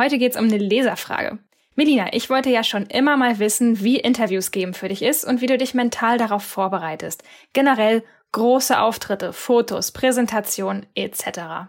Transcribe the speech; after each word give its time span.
Heute 0.00 0.16
geht's 0.16 0.38
um 0.38 0.44
eine 0.44 0.56
Leserfrage. 0.56 1.40
Melina, 1.76 2.14
ich 2.14 2.30
wollte 2.30 2.48
ja 2.48 2.64
schon 2.64 2.86
immer 2.86 3.18
mal 3.18 3.38
wissen, 3.38 3.84
wie 3.84 4.00
Interviews 4.00 4.50
geben 4.50 4.72
für 4.72 4.88
dich 4.88 5.02
ist 5.02 5.26
und 5.26 5.42
wie 5.42 5.46
du 5.46 5.58
dich 5.58 5.74
mental 5.74 6.16
darauf 6.16 6.42
vorbereitest. 6.42 7.22
Generell 7.52 8.02
große 8.32 8.80
Auftritte, 8.80 9.34
Fotos, 9.34 9.92
Präsentation 9.92 10.86
etc. 10.94 11.68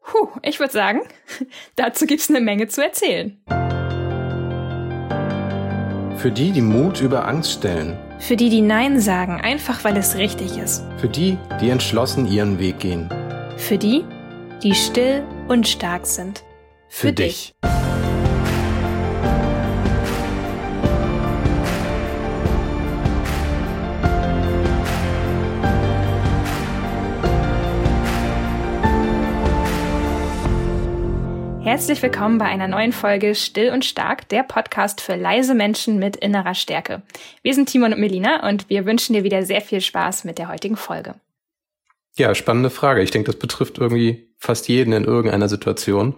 Puh, 0.00 0.28
ich 0.42 0.58
würde 0.58 0.72
sagen, 0.72 1.02
dazu 1.76 2.06
gibt's 2.06 2.28
eine 2.28 2.40
Menge 2.40 2.66
zu 2.66 2.82
erzählen. 2.82 3.40
Für 6.16 6.32
die, 6.32 6.50
die 6.50 6.62
Mut 6.62 7.00
über 7.00 7.28
Angst 7.28 7.52
stellen. 7.52 7.96
Für 8.18 8.34
die, 8.34 8.50
die 8.50 8.60
Nein 8.60 8.98
sagen, 8.98 9.40
einfach 9.40 9.84
weil 9.84 9.96
es 9.96 10.16
richtig 10.16 10.58
ist. 10.58 10.84
Für 10.96 11.08
die, 11.08 11.38
die 11.60 11.70
entschlossen 11.70 12.26
ihren 12.26 12.58
Weg 12.58 12.80
gehen. 12.80 13.08
Für 13.56 13.78
die, 13.78 14.04
die 14.64 14.74
still 14.74 15.22
und 15.46 15.68
stark 15.68 16.06
sind. 16.06 16.42
Für, 16.96 17.08
Für 17.08 17.12
dich. 17.12 17.26
dich. 17.26 17.54
Herzlich 31.62 32.00
willkommen 32.00 32.38
bei 32.38 32.46
einer 32.46 32.66
neuen 32.66 32.92
Folge 32.92 33.34
Still 33.34 33.72
und 33.72 33.84
Stark, 33.84 34.30
der 34.30 34.42
Podcast 34.42 35.02
für 35.02 35.16
leise 35.16 35.54
Menschen 35.54 35.98
mit 35.98 36.16
innerer 36.16 36.54
Stärke. 36.54 37.02
Wir 37.42 37.52
sind 37.52 37.68
Timon 37.68 37.92
und 37.92 38.00
Melina 38.00 38.48
und 38.48 38.70
wir 38.70 38.86
wünschen 38.86 39.12
dir 39.12 39.22
wieder 39.22 39.42
sehr 39.42 39.60
viel 39.60 39.82
Spaß 39.82 40.24
mit 40.24 40.38
der 40.38 40.48
heutigen 40.48 40.76
Folge. 40.76 41.16
Ja, 42.16 42.34
spannende 42.34 42.70
Frage. 42.70 43.02
Ich 43.02 43.10
denke, 43.10 43.30
das 43.30 43.38
betrifft 43.38 43.76
irgendwie 43.76 44.30
fast 44.38 44.66
jeden 44.68 44.94
in 44.94 45.04
irgendeiner 45.04 45.50
Situation. 45.50 46.14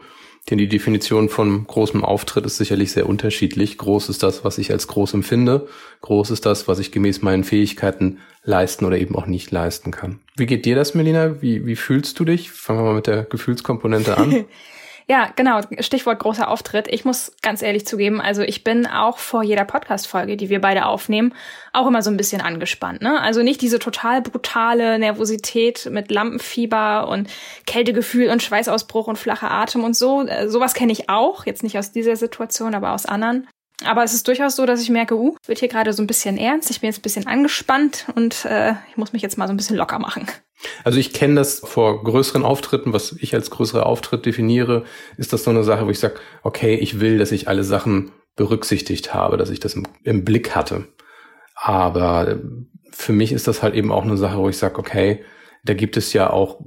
Denn 0.51 0.59
die 0.59 0.69
Definition 0.69 1.29
von 1.29 1.67
großem 1.67 2.05
Auftritt 2.05 2.47
ist 2.47 2.57
sicherlich 2.57 2.93
sehr 2.93 3.09
unterschiedlich. 3.09 3.77
Groß 3.77 4.09
ist 4.09 4.23
das, 4.23 4.45
was 4.45 4.59
ich 4.59 4.71
als 4.73 4.89
groß 4.89 5.15
empfinde. 5.15 5.69
Groß 6.01 6.31
ist 6.31 6.47
das, 6.47 6.69
was 6.69 6.79
ich 6.79 6.91
gemäß 6.91 7.23
meinen 7.23 7.45
Fähigkeiten 7.45 8.19
leisten 8.45 8.85
oder 8.85 8.99
eben 8.99 9.15
auch 9.15 9.27
nicht 9.27 9.51
leisten 9.51 9.91
kann. 9.91 10.21
Wie 10.37 10.47
geht 10.47 10.65
dir 10.65 10.75
das, 10.75 10.95
Melina? 10.95 11.43
Wie, 11.43 11.67
wie 11.67 11.77
fühlst 11.77 12.19
du 12.19 12.25
dich? 12.25 12.51
Fangen 12.51 12.81
wir 12.81 12.85
mal 12.85 12.95
mit 12.95 13.07
der 13.07 13.25
Gefühlskomponente 13.25 14.17
an. 14.17 14.45
Ja, 15.11 15.31
genau. 15.35 15.61
Stichwort 15.81 16.19
großer 16.19 16.49
Auftritt. 16.49 16.87
Ich 16.87 17.07
muss 17.07 17.33
ganz 17.41 17.63
ehrlich 17.63 17.87
zugeben, 17.87 18.21
also 18.21 18.43
ich 18.43 18.63
bin 18.63 18.87
auch 18.87 19.17
vor 19.17 19.43
jeder 19.43 19.65
Podcast-Folge, 19.65 20.37
die 20.37 20.51
wir 20.51 20.61
beide 20.61 20.85
aufnehmen, 20.85 21.35
auch 21.73 21.87
immer 21.87 22.03
so 22.03 22.11
ein 22.11 22.19
bisschen 22.19 22.43
angespannt. 22.43 23.01
Ne? 23.01 23.19
Also 23.19 23.43
nicht 23.43 23.63
diese 23.63 23.79
total 23.79 24.21
brutale 24.21 24.99
Nervosität 24.99 25.89
mit 25.91 26.11
Lampenfieber 26.11 27.09
und 27.09 27.31
Kältegefühl 27.67 28.29
und 28.29 28.43
Schweißausbruch 28.43 29.07
und 29.07 29.17
flacher 29.17 29.51
Atem 29.51 29.83
und 29.83 29.97
so. 29.97 30.27
Äh, 30.27 30.51
sowas 30.51 30.75
kenne 30.75 30.93
ich 30.93 31.09
auch. 31.09 31.47
Jetzt 31.47 31.63
nicht 31.63 31.79
aus 31.79 31.91
dieser 31.91 32.17
Situation, 32.17 32.75
aber 32.75 32.93
aus 32.93 33.07
anderen. 33.07 33.49
Aber 33.85 34.03
es 34.03 34.13
ist 34.13 34.27
durchaus 34.27 34.57
so, 34.57 34.67
dass 34.67 34.83
ich 34.83 34.91
merke, 34.91 35.17
uh, 35.17 35.37
wird 35.47 35.61
hier 35.61 35.69
gerade 35.69 35.93
so 35.93 36.03
ein 36.03 36.07
bisschen 36.07 36.37
ernst. 36.37 36.71
Ich 36.71 36.81
bin 36.81 36.89
jetzt 36.89 36.99
ein 36.99 37.03
bisschen 37.03 37.27
angespannt 37.27 38.07
und 38.15 38.45
äh, 38.45 38.73
ich 38.91 38.97
muss 38.97 39.13
mich 39.13 39.23
jetzt 39.23 39.39
mal 39.39 39.47
so 39.47 39.53
ein 39.53 39.57
bisschen 39.57 39.77
locker 39.77 39.99
machen. 39.99 40.27
Also 40.83 40.99
ich 40.99 41.13
kenne 41.13 41.37
das 41.37 41.61
vor 41.61 42.03
größeren 42.03 42.45
Auftritten, 42.45 42.93
was 42.93 43.13
ich 43.13 43.35
als 43.35 43.51
größere 43.51 43.87
Auftritt 43.87 44.27
definiere, 44.27 44.85
ist 45.17 45.33
das 45.33 45.45
so 45.45 45.51
eine 45.51 45.63
Sache, 45.63 45.87
wo 45.87 45.91
ich 45.91 46.01
sage, 46.01 46.17
okay, 46.43 46.75
ich 46.75 46.99
will, 46.99 47.19
dass 47.19 47.31
ich 47.31 47.47
alle 47.47 47.63
Sachen 47.63 48.11
berücksichtigt 48.35 49.15
habe, 49.15 49.37
dass 49.37 49.51
ich 49.51 49.61
das 49.61 49.75
im, 49.75 49.87
im 50.03 50.25
Blick 50.25 50.57
hatte. 50.57 50.89
Aber 51.55 52.29
äh, 52.29 52.37
für 52.91 53.13
mich 53.13 53.33
ist 53.33 53.47
das 53.47 53.63
halt 53.63 53.75
eben 53.75 53.93
auch 53.93 54.05
eine 54.05 54.17
Sache, 54.17 54.39
wo 54.39 54.49
ich 54.49 54.59
sage, 54.59 54.79
okay, 54.79 55.25
da 55.65 55.75
gibt 55.75 55.97
es 55.97 56.13
ja 56.13 56.31
auch 56.31 56.61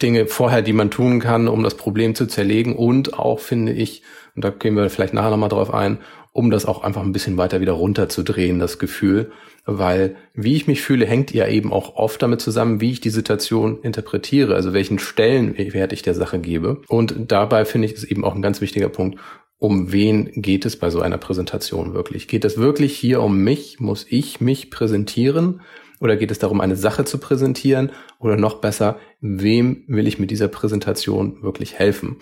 Dinge 0.00 0.26
vorher, 0.26 0.62
die 0.62 0.72
man 0.72 0.90
tun 0.90 1.20
kann, 1.20 1.48
um 1.48 1.62
das 1.62 1.76
Problem 1.76 2.14
zu 2.14 2.26
zerlegen 2.26 2.76
und 2.76 3.18
auch 3.18 3.38
finde 3.38 3.72
ich, 3.72 4.02
und 4.34 4.44
da 4.44 4.50
gehen 4.50 4.76
wir 4.76 4.90
vielleicht 4.90 5.14
nachher 5.14 5.30
nochmal 5.30 5.48
drauf 5.48 5.72
ein, 5.72 5.98
um 6.32 6.50
das 6.50 6.66
auch 6.66 6.82
einfach 6.82 7.02
ein 7.02 7.12
bisschen 7.12 7.36
weiter 7.36 7.60
wieder 7.60 7.72
runterzudrehen, 7.72 8.58
das 8.58 8.78
Gefühl, 8.78 9.30
weil 9.66 10.16
wie 10.34 10.56
ich 10.56 10.66
mich 10.66 10.82
fühle, 10.82 11.06
hängt 11.06 11.32
ja 11.32 11.46
eben 11.46 11.72
auch 11.72 11.94
oft 11.96 12.22
damit 12.22 12.40
zusammen, 12.40 12.80
wie 12.80 12.90
ich 12.90 13.00
die 13.00 13.10
Situation 13.10 13.80
interpretiere, 13.82 14.54
also 14.54 14.72
welchen 14.72 14.98
Stellenwert 14.98 15.92
ich 15.92 16.02
der 16.02 16.14
Sache 16.14 16.38
gebe. 16.38 16.80
Und 16.88 17.14
dabei 17.30 17.64
finde 17.64 17.86
ich 17.86 17.94
es 17.94 18.04
eben 18.04 18.24
auch 18.24 18.34
ein 18.34 18.42
ganz 18.42 18.60
wichtiger 18.60 18.88
Punkt, 18.88 19.18
um 19.58 19.92
wen 19.92 20.32
geht 20.34 20.66
es 20.66 20.76
bei 20.76 20.90
so 20.90 21.00
einer 21.00 21.18
Präsentation 21.18 21.94
wirklich? 21.94 22.26
Geht 22.26 22.44
es 22.44 22.58
wirklich 22.58 22.96
hier 22.96 23.22
um 23.22 23.44
mich? 23.44 23.78
Muss 23.78 24.06
ich 24.08 24.40
mich 24.40 24.72
präsentieren? 24.72 25.60
Oder 26.00 26.16
geht 26.16 26.32
es 26.32 26.40
darum, 26.40 26.60
eine 26.60 26.74
Sache 26.74 27.04
zu 27.04 27.18
präsentieren? 27.18 27.92
Oder 28.18 28.36
noch 28.36 28.56
besser, 28.56 28.98
wem 29.20 29.84
will 29.86 30.08
ich 30.08 30.18
mit 30.18 30.32
dieser 30.32 30.48
Präsentation 30.48 31.44
wirklich 31.44 31.78
helfen? 31.78 32.16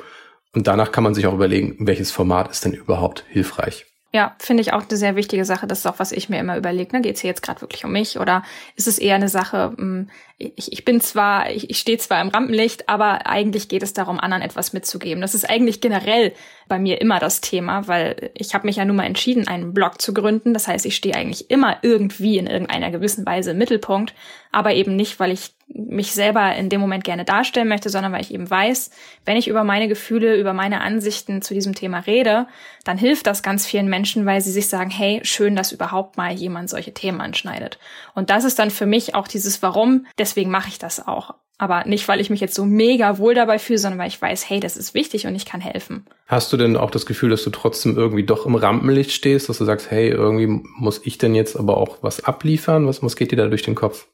Und 0.53 0.67
danach 0.67 0.93
kann 0.93 1.03
man 1.03 1.15
sich 1.15 1.27
auch 1.27 1.33
überlegen, 1.33 1.77
welches 1.79 2.11
Format 2.11 2.51
ist 2.51 2.67
denn 2.67 2.75
überhaupt 2.75 3.25
hilfreich. 3.31 3.90
Ja, 4.13 4.35
finde 4.41 4.63
ich 4.63 4.73
auch 4.73 4.83
eine 4.89 4.97
sehr 4.97 5.15
wichtige 5.15 5.45
Sache. 5.45 5.69
Das 5.69 5.81
ist 5.81 5.87
auch, 5.87 6.01
was 6.01 6.11
ich 6.11 6.29
mir 6.29 6.41
immer 6.41 6.57
überlege. 6.57 6.97
Ne? 6.97 7.01
Geht 7.01 7.15
es 7.15 7.21
hier 7.21 7.31
jetzt 7.31 7.43
gerade 7.43 7.61
wirklich 7.61 7.85
um 7.85 7.93
mich 7.93 8.19
oder 8.19 8.43
ist 8.75 8.89
es 8.89 8.99
eher 8.99 9.15
eine 9.15 9.29
Sache, 9.29 9.73
hm, 9.77 10.11
ich, 10.37 10.73
ich 10.73 10.85
bin 10.85 11.01
zwar, 11.01 11.51
ich, 11.51 11.71
ich 11.71 11.79
stehe 11.79 11.99
zwar 11.99 12.21
im 12.21 12.29
Rampenlicht, 12.29 12.89
aber 12.89 13.27
eigentlich 13.29 13.69
geht 13.69 13.85
es 13.85 13.93
darum, 13.93 14.19
anderen 14.19 14.43
etwas 14.43 14.73
mitzugeben. 14.73 15.21
Das 15.21 15.37
ist 15.37 15.49
eigentlich 15.49 15.81
generell 15.81 16.33
bei 16.67 16.81
mir 16.81 17.01
immer 17.01 17.21
das 17.21 17.41
Thema, 17.41 17.87
weil 17.87 18.33
ich 18.35 18.53
habe 18.53 18.67
mich 18.67 18.77
ja 18.77 18.85
nun 18.85 18.97
mal 18.97 19.07
entschieden, 19.07 19.47
einen 19.47 19.75
Blog 19.75 20.01
zu 20.01 20.13
gründen. 20.13 20.55
Das 20.55 20.67
heißt, 20.67 20.87
ich 20.87 20.97
stehe 20.97 21.15
eigentlich 21.15 21.49
immer 21.49 21.79
irgendwie 21.83 22.39
in 22.39 22.49
irgendeiner 22.49 22.91
gewissen 22.91 23.25
Weise 23.27 23.53
im 23.53 23.59
Mittelpunkt, 23.59 24.15
aber 24.51 24.75
eben 24.75 24.97
nicht, 24.97 25.21
weil 25.21 25.31
ich 25.31 25.53
mich 25.73 26.13
selber 26.13 26.55
in 26.57 26.69
dem 26.69 26.81
Moment 26.81 27.05
gerne 27.05 27.25
darstellen 27.25 27.69
möchte, 27.69 27.91
sondern 27.91 28.13
weil 28.13 28.23
ich 28.23 28.35
eben 28.35 28.49
weiß, 28.49 28.91
wenn 29.25 29.37
ich 29.37 29.49
über 29.49 29.65
meine 29.65 29.89
Gefühle, 29.89 30.37
über 30.37 30.53
meine 30.53 30.81
Ansichten 30.81 31.43
zu 31.43 31.55
diesem 31.55 31.75
Thema 31.75 32.01
rede, 32.01 32.47
dann 32.85 32.99
hilft 32.99 33.27
das 33.27 33.43
ganz 33.43 33.67
vielen 33.67 33.89
Menschen, 33.89 34.27
weil 34.27 34.41
sie 34.41 34.53
sich 34.53 34.69
sagen, 34.69 34.91
hey, 34.91 35.21
schön, 35.23 35.57
dass 35.57 35.73
überhaupt 35.73 36.17
mal 36.17 36.33
jemand 36.33 36.71
solche 36.71 36.93
Themen 36.93 37.21
anschneidet. 37.21 37.79
Und 38.15 38.31
das 38.31 38.45
ist 38.45 38.59
dann 38.59 38.71
für 38.71 38.87
mich 38.87 39.15
auch 39.15 39.29
dieses 39.29 39.63
Warum, 39.63 40.07
deswegen 40.19 40.51
mache 40.51 40.69
ich 40.69 40.79
das 40.79 41.07
auch. 41.07 41.35
Aber 41.61 41.85
nicht, 41.85 42.09
weil 42.09 42.21
ich 42.21 42.31
mich 42.31 42.41
jetzt 42.41 42.55
so 42.55 42.65
mega 42.65 43.19
wohl 43.19 43.35
dabei 43.35 43.59
fühle, 43.59 43.79
sondern 43.79 43.99
weil 43.99 44.09
ich 44.09 44.21
weiß, 44.21 44.49
hey, 44.49 44.61
das 44.61 44.79
ist 44.79 44.95
wichtig 44.95 45.27
und 45.27 45.35
ich 45.35 45.45
kann 45.45 45.61
helfen. 45.61 46.07
Hast 46.27 46.51
du 46.53 46.57
denn 46.57 46.75
auch 46.75 46.91
das 46.91 47.05
Gefühl, 47.05 47.29
dass 47.29 47.45
du 47.45 47.51
trotzdem 47.51 47.99
irgendwie 47.99 48.25
doch 48.25 48.47
im 48.47 48.55
Rampenlicht 48.55 49.11
stehst, 49.11 49.51
dass 49.51 49.59
du 49.59 49.67
sagst, 49.67 49.91
hey, 49.91 50.09
irgendwie 50.09 50.63
muss 50.79 51.03
ich 51.05 51.19
denn 51.19 51.35
jetzt 51.35 51.57
aber 51.57 51.77
auch 51.77 51.99
was 52.01 52.25
abliefern? 52.25 52.87
Was, 52.87 53.03
was 53.03 53.15
geht 53.15 53.31
dir 53.31 53.37
da 53.37 53.47
durch 53.49 53.63
den 53.63 53.75
Kopf? 53.75 54.07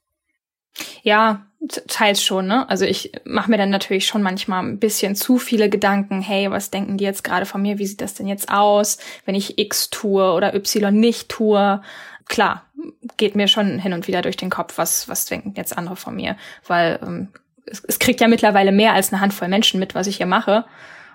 Ja, 1.03 1.47
teils 1.89 2.23
schon, 2.23 2.47
ne? 2.47 2.69
Also 2.69 2.85
ich 2.85 3.13
mache 3.25 3.51
mir 3.51 3.57
dann 3.57 3.71
natürlich 3.71 4.07
schon 4.07 4.23
manchmal 4.23 4.63
ein 4.63 4.79
bisschen 4.79 5.17
zu 5.17 5.39
viele 5.39 5.69
Gedanken, 5.69 6.21
hey, 6.21 6.51
was 6.51 6.71
denken 6.71 6.99
die 6.99 7.05
jetzt 7.05 7.25
gerade 7.25 7.47
von 7.47 7.63
mir? 7.63 7.79
Wie 7.79 7.87
sieht 7.87 8.01
das 8.01 8.15
denn 8.15 8.27
jetzt 8.27 8.51
aus, 8.51 8.99
wenn 9.25 9.35
ich 9.35 9.59
X 9.59 9.91
tue 9.91 10.33
oder 10.33 10.55
Y 10.55 10.99
nicht 10.99 11.29
tue? 11.29 11.81
Klar, 12.29 12.65
geht 13.17 13.35
mir 13.35 13.49
schon 13.49 13.79
hin 13.79 13.93
und 13.93 14.07
wieder 14.07 14.23
durch 14.23 14.37
den 14.37 14.51
Kopf, 14.51 14.79
was, 14.79 15.09
was 15.09 15.25
denken 15.25 15.55
jetzt 15.57 15.77
andere 15.77 15.97
von 15.97 16.15
mir? 16.15 16.37
Weil 16.67 16.99
ähm, 17.03 17.29
es, 17.65 17.83
es 17.87 17.99
kriegt 17.99 18.21
ja 18.21 18.29
mittlerweile 18.29 18.73
mehr 18.73 18.93
als 18.93 19.13
eine 19.13 19.21
Handvoll 19.21 19.49
Menschen 19.49 19.81
mit, 19.81 19.95
was 19.95 20.07
ich 20.07 20.19
hier 20.19 20.27
mache. 20.27 20.65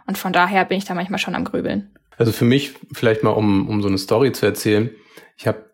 Und 0.07 0.17
von 0.17 0.33
daher 0.33 0.65
bin 0.65 0.77
ich 0.77 0.85
da 0.85 0.93
manchmal 0.93 1.19
schon 1.19 1.35
am 1.35 1.45
Grübeln. 1.45 1.91
Also 2.17 2.31
für 2.31 2.45
mich, 2.45 2.73
vielleicht 2.91 3.23
mal 3.23 3.31
um, 3.31 3.69
um 3.69 3.81
so 3.81 3.87
eine 3.87 3.97
Story 3.97 4.31
zu 4.31 4.45
erzählen, 4.45 4.89
ich 5.37 5.47
habe 5.47 5.71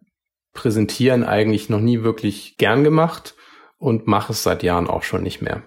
Präsentieren 0.54 1.24
eigentlich 1.24 1.70
noch 1.70 1.80
nie 1.80 2.02
wirklich 2.02 2.58
gern 2.58 2.84
gemacht 2.84 3.36
und 3.78 4.08
mache 4.08 4.34
es 4.34 4.44
seit 4.44 4.64
Jahren 4.64 4.88
auch 4.88 5.04
schon 5.04 5.24
nicht 5.24 5.42
mehr. 5.42 5.62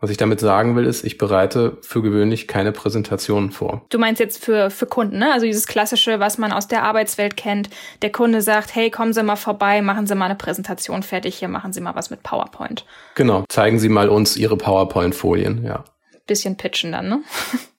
Was 0.00 0.10
ich 0.10 0.16
damit 0.18 0.38
sagen 0.38 0.76
will, 0.76 0.84
ist, 0.84 1.02
ich 1.02 1.16
bereite 1.16 1.78
für 1.80 2.02
gewöhnlich 2.02 2.46
keine 2.46 2.72
Präsentationen 2.72 3.50
vor. 3.50 3.86
Du 3.88 3.98
meinst 3.98 4.20
jetzt 4.20 4.44
für, 4.44 4.68
für 4.68 4.84
Kunden, 4.84 5.18
ne? 5.18 5.32
Also 5.32 5.46
dieses 5.46 5.66
klassische, 5.66 6.20
was 6.20 6.36
man 6.36 6.52
aus 6.52 6.68
der 6.68 6.82
Arbeitswelt 6.82 7.38
kennt. 7.38 7.70
Der 8.02 8.12
Kunde 8.12 8.42
sagt, 8.42 8.74
hey, 8.74 8.90
kommen 8.90 9.14
Sie 9.14 9.22
mal 9.22 9.36
vorbei, 9.36 9.80
machen 9.80 10.06
Sie 10.06 10.14
mal 10.14 10.26
eine 10.26 10.34
Präsentation 10.34 11.02
fertig, 11.02 11.36
hier 11.36 11.48
machen 11.48 11.72
Sie 11.72 11.80
mal 11.80 11.94
was 11.94 12.10
mit 12.10 12.22
PowerPoint. 12.22 12.84
Genau, 13.14 13.44
zeigen 13.48 13.78
Sie 13.78 13.88
mal 13.88 14.10
uns 14.10 14.36
Ihre 14.36 14.58
PowerPoint-Folien, 14.58 15.64
ja. 15.64 15.84
Bisschen 16.26 16.56
pitchen 16.58 16.92
dann, 16.92 17.08
ne? 17.08 17.22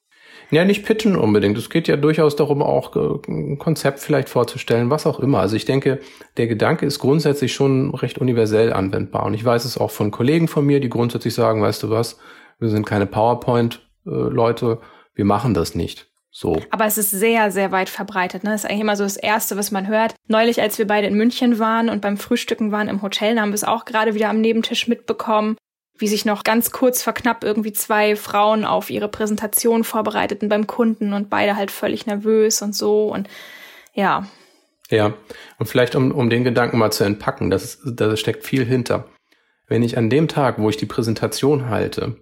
Ja, 0.55 0.63
nicht 0.63 0.85
pitchen 0.85 1.17
unbedingt. 1.17 1.57
Es 1.57 1.69
geht 1.69 1.89
ja 1.89 1.97
durchaus 1.97 2.37
darum, 2.37 2.61
auch 2.61 2.95
äh, 2.95 3.29
ein 3.29 3.57
Konzept 3.57 3.99
vielleicht 3.99 4.29
vorzustellen, 4.29 4.89
was 4.89 5.05
auch 5.05 5.19
immer. 5.19 5.39
Also 5.39 5.57
ich 5.57 5.65
denke, 5.65 5.99
der 6.37 6.47
Gedanke 6.47 6.85
ist 6.85 6.99
grundsätzlich 6.99 7.53
schon 7.53 7.93
recht 7.93 8.19
universell 8.19 8.71
anwendbar. 8.71 9.25
Und 9.25 9.33
ich 9.33 9.43
weiß 9.43 9.65
es 9.65 9.77
auch 9.77 9.91
von 9.91 10.11
Kollegen 10.11 10.47
von 10.47 10.65
mir, 10.65 10.79
die 10.79 10.87
grundsätzlich 10.87 11.33
sagen, 11.33 11.61
weißt 11.61 11.83
du 11.83 11.89
was, 11.89 12.19
wir 12.57 12.69
sind 12.69 12.85
keine 12.85 13.05
PowerPoint-Leute, 13.05 14.79
wir 15.13 15.25
machen 15.25 15.53
das 15.53 15.75
nicht. 15.75 16.07
So. 16.31 16.61
Aber 16.69 16.85
es 16.85 16.97
ist 16.97 17.11
sehr, 17.11 17.51
sehr 17.51 17.73
weit 17.73 17.89
verbreitet. 17.89 18.45
Ne? 18.45 18.51
Das 18.51 18.63
ist 18.63 18.69
eigentlich 18.69 18.81
immer 18.81 18.95
so 18.95 19.03
das 19.03 19.17
Erste, 19.17 19.57
was 19.57 19.71
man 19.71 19.89
hört. 19.89 20.15
Neulich, 20.29 20.61
als 20.61 20.77
wir 20.77 20.87
beide 20.87 21.07
in 21.07 21.15
München 21.15 21.59
waren 21.59 21.89
und 21.89 21.99
beim 21.99 22.15
Frühstücken 22.15 22.71
waren 22.71 22.87
im 22.87 23.01
Hotel, 23.01 23.37
haben 23.41 23.49
wir 23.49 23.55
es 23.55 23.65
auch 23.65 23.83
gerade 23.83 24.15
wieder 24.15 24.29
am 24.29 24.39
Nebentisch 24.39 24.87
mitbekommen 24.87 25.57
wie 25.97 26.07
sich 26.07 26.25
noch 26.25 26.43
ganz 26.43 26.71
kurz 26.71 27.01
vor 27.01 27.13
knapp 27.13 27.43
irgendwie 27.43 27.73
zwei 27.73 28.15
Frauen 28.15 28.65
auf 28.65 28.89
ihre 28.89 29.07
Präsentation 29.07 29.83
vorbereiteten 29.83 30.49
beim 30.49 30.67
Kunden 30.67 31.13
und 31.13 31.29
beide 31.29 31.55
halt 31.55 31.71
völlig 31.71 32.05
nervös 32.05 32.61
und 32.61 32.75
so 32.75 33.13
und 33.13 33.29
ja. 33.93 34.27
Ja, 34.89 35.13
und 35.57 35.67
vielleicht 35.67 35.95
um, 35.95 36.11
um 36.11 36.29
den 36.29 36.43
Gedanken 36.43 36.77
mal 36.77 36.91
zu 36.91 37.03
entpacken, 37.03 37.49
das, 37.49 37.79
da 37.85 38.15
steckt 38.17 38.45
viel 38.45 38.65
hinter. 38.65 39.05
Wenn 39.67 39.81
ich 39.81 39.97
an 39.97 40.09
dem 40.09 40.27
Tag, 40.27 40.59
wo 40.59 40.69
ich 40.69 40.77
die 40.77 40.85
Präsentation 40.85 41.69
halte, 41.69 42.17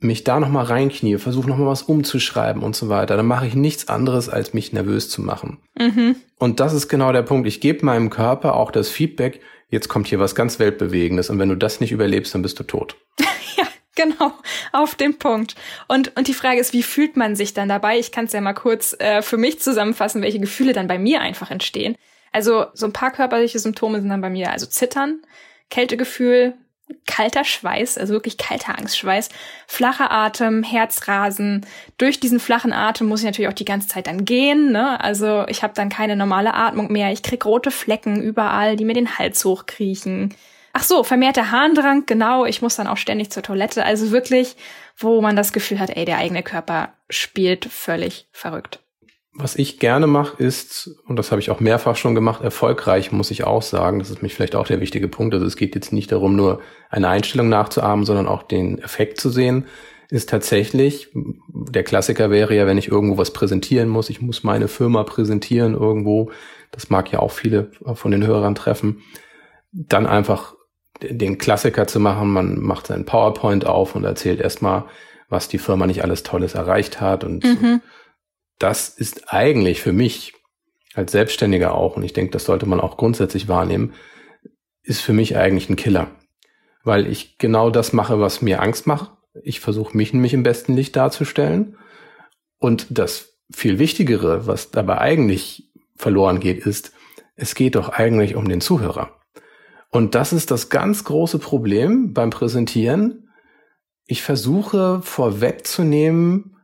mich 0.00 0.24
da 0.24 0.38
nochmal 0.38 0.66
reinknie, 0.66 1.18
versuche 1.18 1.48
nochmal 1.48 1.68
was 1.68 1.82
umzuschreiben 1.82 2.62
und 2.62 2.76
so 2.76 2.88
weiter, 2.88 3.16
dann 3.16 3.26
mache 3.26 3.46
ich 3.46 3.54
nichts 3.54 3.88
anderes, 3.88 4.28
als 4.28 4.54
mich 4.54 4.72
nervös 4.72 5.08
zu 5.08 5.22
machen. 5.22 5.58
Mhm. 5.78 6.16
Und 6.38 6.60
das 6.60 6.72
ist 6.72 6.88
genau 6.88 7.12
der 7.12 7.22
Punkt. 7.22 7.48
Ich 7.48 7.60
gebe 7.60 7.84
meinem 7.84 8.10
Körper 8.10 8.54
auch 8.54 8.70
das 8.70 8.88
Feedback, 8.88 9.40
jetzt 9.68 9.88
kommt 9.88 10.08
hier 10.08 10.18
was 10.18 10.34
ganz 10.34 10.58
Weltbewegendes 10.58 11.30
und 11.30 11.38
wenn 11.38 11.48
du 11.48 11.56
das 11.56 11.80
nicht 11.80 11.92
überlebst, 11.92 12.34
dann 12.34 12.42
bist 12.42 12.58
du 12.58 12.64
tot. 12.64 12.96
ja, 13.56 13.64
genau, 13.94 14.32
auf 14.72 14.94
den 14.94 15.18
Punkt. 15.18 15.54
Und, 15.86 16.16
und 16.16 16.28
die 16.28 16.34
Frage 16.34 16.60
ist, 16.60 16.72
wie 16.72 16.82
fühlt 16.82 17.16
man 17.16 17.36
sich 17.36 17.54
dann 17.54 17.68
dabei? 17.68 17.98
Ich 17.98 18.12
kann 18.12 18.26
es 18.26 18.32
ja 18.32 18.40
mal 18.40 18.54
kurz 18.54 18.96
äh, 18.98 19.22
für 19.22 19.36
mich 19.36 19.60
zusammenfassen, 19.60 20.22
welche 20.22 20.40
Gefühle 20.40 20.72
dann 20.72 20.88
bei 20.88 20.98
mir 20.98 21.20
einfach 21.20 21.50
entstehen. 21.50 21.96
Also 22.32 22.66
so 22.74 22.86
ein 22.86 22.92
paar 22.92 23.10
körperliche 23.10 23.58
Symptome 23.58 24.00
sind 24.00 24.10
dann 24.10 24.20
bei 24.20 24.30
mir 24.30 24.50
also 24.50 24.66
Zittern, 24.66 25.22
Kältegefühl, 25.70 26.54
kalter 27.06 27.44
Schweiß, 27.44 27.98
also 27.98 28.12
wirklich 28.12 28.38
kalter 28.38 28.78
Angstschweiß, 28.78 29.28
flacher 29.66 30.10
Atem, 30.10 30.62
Herzrasen. 30.62 31.66
Durch 31.96 32.20
diesen 32.20 32.40
flachen 32.40 32.72
Atem 32.72 33.08
muss 33.08 33.20
ich 33.20 33.26
natürlich 33.26 33.48
auch 33.48 33.54
die 33.54 33.64
ganze 33.64 33.88
Zeit 33.88 34.06
dann 34.06 34.24
gehen. 34.24 34.72
Ne? 34.72 35.00
Also 35.00 35.44
ich 35.48 35.62
habe 35.62 35.74
dann 35.74 35.88
keine 35.88 36.16
normale 36.16 36.54
Atmung 36.54 36.92
mehr. 36.92 37.12
Ich 37.12 37.22
krieg 37.22 37.44
rote 37.44 37.70
Flecken 37.70 38.22
überall, 38.22 38.76
die 38.76 38.84
mir 38.84 38.94
den 38.94 39.18
Hals 39.18 39.44
hochkriechen. 39.44 40.34
Ach 40.72 40.82
so, 40.82 41.02
vermehrter 41.02 41.50
Harndrang, 41.50 42.04
genau. 42.06 42.44
Ich 42.44 42.62
muss 42.62 42.76
dann 42.76 42.86
auch 42.86 42.98
ständig 42.98 43.30
zur 43.30 43.42
Toilette. 43.42 43.84
Also 43.84 44.10
wirklich, 44.10 44.56
wo 44.96 45.20
man 45.20 45.34
das 45.34 45.52
Gefühl 45.52 45.80
hat, 45.80 45.90
ey, 45.90 46.04
der 46.04 46.18
eigene 46.18 46.42
Körper 46.42 46.92
spielt 47.10 47.64
völlig 47.64 48.28
verrückt. 48.32 48.80
Was 49.34 49.56
ich 49.56 49.78
gerne 49.78 50.06
mache, 50.06 50.42
ist, 50.42 50.90
und 51.06 51.16
das 51.16 51.30
habe 51.30 51.40
ich 51.40 51.50
auch 51.50 51.60
mehrfach 51.60 51.96
schon 51.96 52.14
gemacht, 52.14 52.42
erfolgreich, 52.42 53.12
muss 53.12 53.30
ich 53.30 53.44
auch 53.44 53.62
sagen. 53.62 53.98
Das 53.98 54.10
ist 54.10 54.22
mich 54.22 54.34
vielleicht 54.34 54.56
auch 54.56 54.66
der 54.66 54.80
wichtige 54.80 55.06
Punkt. 55.06 55.34
Also 55.34 55.46
es 55.46 55.56
geht 55.56 55.74
jetzt 55.74 55.92
nicht 55.92 56.10
darum, 56.10 56.34
nur 56.34 56.60
eine 56.90 57.08
Einstellung 57.08 57.48
nachzuahmen, 57.48 58.04
sondern 58.04 58.26
auch 58.26 58.42
den 58.42 58.78
Effekt 58.78 59.20
zu 59.20 59.30
sehen, 59.30 59.66
ist 60.10 60.30
tatsächlich, 60.30 61.10
der 61.14 61.82
Klassiker 61.84 62.30
wäre 62.30 62.54
ja, 62.56 62.66
wenn 62.66 62.78
ich 62.78 62.88
irgendwo 62.88 63.18
was 63.18 63.32
präsentieren 63.32 63.90
muss, 63.90 64.08
ich 64.08 64.22
muss 64.22 64.42
meine 64.42 64.66
Firma 64.66 65.02
präsentieren 65.04 65.74
irgendwo, 65.74 66.30
das 66.70 66.88
mag 66.88 67.12
ja 67.12 67.18
auch 67.18 67.30
viele 67.30 67.70
von 67.94 68.10
den 68.10 68.26
Hörern 68.26 68.54
treffen, 68.54 69.02
dann 69.70 70.06
einfach 70.06 70.54
den 71.02 71.36
Klassiker 71.36 71.86
zu 71.86 72.00
machen, 72.00 72.32
man 72.32 72.58
macht 72.58 72.86
seinen 72.86 73.04
PowerPoint 73.04 73.66
auf 73.66 73.94
und 73.94 74.04
erzählt 74.04 74.40
erstmal, 74.40 74.86
was 75.28 75.48
die 75.48 75.58
Firma 75.58 75.86
nicht 75.86 76.02
alles 76.02 76.22
Tolles 76.22 76.54
erreicht 76.54 77.02
hat 77.02 77.22
und 77.22 77.44
mhm 77.44 77.82
das 78.58 78.88
ist 78.88 79.32
eigentlich 79.32 79.80
für 79.80 79.92
mich 79.92 80.34
als 80.94 81.12
Selbstständiger 81.12 81.74
auch, 81.74 81.96
und 81.96 82.02
ich 82.02 82.12
denke, 82.12 82.32
das 82.32 82.44
sollte 82.44 82.66
man 82.66 82.80
auch 82.80 82.96
grundsätzlich 82.96 83.48
wahrnehmen, 83.48 83.94
ist 84.82 85.00
für 85.00 85.12
mich 85.12 85.36
eigentlich 85.36 85.68
ein 85.68 85.76
Killer. 85.76 86.10
Weil 86.82 87.06
ich 87.06 87.38
genau 87.38 87.70
das 87.70 87.92
mache, 87.92 88.20
was 88.20 88.42
mir 88.42 88.62
Angst 88.62 88.86
macht. 88.86 89.12
Ich 89.42 89.60
versuche 89.60 89.96
mich, 89.96 90.12
mich 90.12 90.34
im 90.34 90.42
besten 90.42 90.74
Licht 90.74 90.96
darzustellen. 90.96 91.76
Und 92.58 92.86
das 92.90 93.38
viel 93.52 93.78
Wichtigere, 93.78 94.46
was 94.46 94.70
dabei 94.70 94.98
eigentlich 94.98 95.70
verloren 95.94 96.40
geht, 96.40 96.66
ist, 96.66 96.92
es 97.36 97.54
geht 97.54 97.76
doch 97.76 97.90
eigentlich 97.90 98.34
um 98.34 98.48
den 98.48 98.60
Zuhörer. 98.60 99.20
Und 99.90 100.14
das 100.14 100.32
ist 100.32 100.50
das 100.50 100.68
ganz 100.68 101.04
große 101.04 101.38
Problem 101.38 102.12
beim 102.12 102.30
Präsentieren. 102.30 103.30
Ich 104.06 104.22
versuche 104.22 105.00
vorwegzunehmen, 105.02 106.57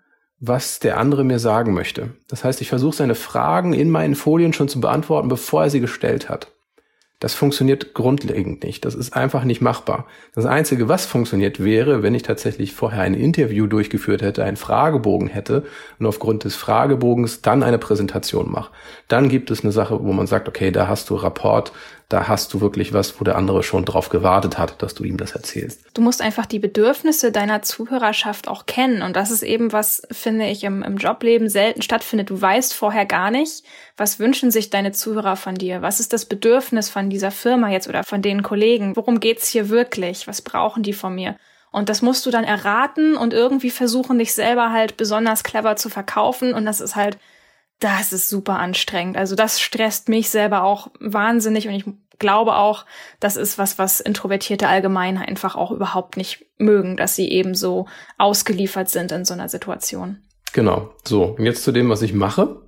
was 0.46 0.78
der 0.78 0.98
andere 0.98 1.24
mir 1.24 1.38
sagen 1.38 1.72
möchte. 1.72 2.10
Das 2.28 2.44
heißt, 2.44 2.60
ich 2.60 2.68
versuche 2.68 2.96
seine 2.96 3.14
Fragen 3.14 3.72
in 3.72 3.90
meinen 3.90 4.14
Folien 4.14 4.52
schon 4.52 4.68
zu 4.68 4.80
beantworten, 4.80 5.28
bevor 5.28 5.64
er 5.64 5.70
sie 5.70 5.80
gestellt 5.80 6.28
hat. 6.28 6.48
Das 7.20 7.32
funktioniert 7.32 7.94
grundlegend 7.94 8.64
nicht. 8.64 8.84
Das 8.84 8.94
ist 8.94 9.16
einfach 9.16 9.44
nicht 9.44 9.62
machbar. 9.62 10.06
Das 10.34 10.44
Einzige, 10.44 10.88
was 10.90 11.06
funktioniert, 11.06 11.62
wäre, 11.64 12.02
wenn 12.02 12.14
ich 12.14 12.22
tatsächlich 12.22 12.74
vorher 12.74 13.02
ein 13.02 13.14
Interview 13.14 13.66
durchgeführt 13.66 14.20
hätte, 14.20 14.44
einen 14.44 14.58
Fragebogen 14.58 15.28
hätte 15.28 15.64
und 15.98 16.04
aufgrund 16.04 16.44
des 16.44 16.54
Fragebogens 16.54 17.40
dann 17.40 17.62
eine 17.62 17.78
Präsentation 17.78 18.52
mache. 18.52 18.72
Dann 19.08 19.30
gibt 19.30 19.50
es 19.50 19.62
eine 19.62 19.72
Sache, 19.72 20.04
wo 20.04 20.12
man 20.12 20.26
sagt, 20.26 20.48
okay, 20.48 20.70
da 20.70 20.86
hast 20.86 21.08
du 21.08 21.14
Rapport, 21.14 21.72
da 22.08 22.28
hast 22.28 22.52
du 22.52 22.60
wirklich 22.60 22.92
was, 22.92 23.18
wo 23.18 23.24
der 23.24 23.36
andere 23.36 23.62
schon 23.62 23.84
drauf 23.84 24.08
gewartet 24.08 24.58
hat, 24.58 24.82
dass 24.82 24.94
du 24.94 25.04
ihm 25.04 25.16
das 25.16 25.32
erzählst. 25.32 25.80
Du 25.94 26.02
musst 26.02 26.20
einfach 26.20 26.46
die 26.46 26.58
Bedürfnisse 26.58 27.32
deiner 27.32 27.62
Zuhörerschaft 27.62 28.46
auch 28.46 28.66
kennen. 28.66 29.02
Und 29.02 29.16
das 29.16 29.30
ist 29.30 29.42
eben 29.42 29.72
was, 29.72 30.02
finde 30.10 30.46
ich, 30.46 30.64
im, 30.64 30.82
im 30.82 30.98
Jobleben 30.98 31.48
selten 31.48 31.82
stattfindet. 31.82 32.30
Du 32.30 32.40
weißt 32.40 32.74
vorher 32.74 33.06
gar 33.06 33.30
nicht, 33.30 33.64
was 33.96 34.18
wünschen 34.18 34.50
sich 34.50 34.70
deine 34.70 34.92
Zuhörer 34.92 35.36
von 35.36 35.54
dir? 35.54 35.82
Was 35.82 35.98
ist 35.98 36.12
das 36.12 36.26
Bedürfnis 36.26 36.90
von 36.90 37.08
dieser 37.08 37.30
Firma 37.30 37.70
jetzt 37.70 37.88
oder 37.88 38.04
von 38.04 38.22
den 38.22 38.42
Kollegen? 38.42 38.96
Worum 38.96 39.18
geht's 39.18 39.48
hier 39.48 39.70
wirklich? 39.70 40.26
Was 40.26 40.42
brauchen 40.42 40.82
die 40.82 40.92
von 40.92 41.14
mir? 41.14 41.36
Und 41.72 41.88
das 41.88 42.02
musst 42.02 42.24
du 42.24 42.30
dann 42.30 42.44
erraten 42.44 43.16
und 43.16 43.32
irgendwie 43.32 43.70
versuchen, 43.70 44.18
dich 44.18 44.32
selber 44.32 44.70
halt 44.70 44.96
besonders 44.96 45.42
clever 45.42 45.74
zu 45.74 45.88
verkaufen. 45.88 46.54
Und 46.54 46.66
das 46.66 46.80
ist 46.80 46.94
halt 46.94 47.18
das 47.80 48.12
ist 48.12 48.28
super 48.28 48.58
anstrengend. 48.58 49.16
Also 49.16 49.34
das 49.34 49.60
stresst 49.60 50.08
mich 50.08 50.30
selber 50.30 50.62
auch 50.62 50.90
wahnsinnig 51.00 51.68
und 51.68 51.74
ich 51.74 51.84
glaube 52.18 52.56
auch, 52.56 52.86
das 53.20 53.36
ist 53.36 53.58
was, 53.58 53.78
was 53.78 54.00
Introvertierte 54.00 54.68
allgemein 54.68 55.18
einfach 55.18 55.56
auch 55.56 55.70
überhaupt 55.70 56.16
nicht 56.16 56.46
mögen, 56.58 56.96
dass 56.96 57.16
sie 57.16 57.30
eben 57.30 57.54
so 57.54 57.86
ausgeliefert 58.18 58.88
sind 58.88 59.12
in 59.12 59.24
so 59.24 59.34
einer 59.34 59.48
Situation. 59.48 60.22
Genau. 60.52 60.94
So, 61.04 61.24
und 61.36 61.44
jetzt 61.44 61.64
zu 61.64 61.72
dem, 61.72 61.88
was 61.90 62.02
ich 62.02 62.14
mache. 62.14 62.62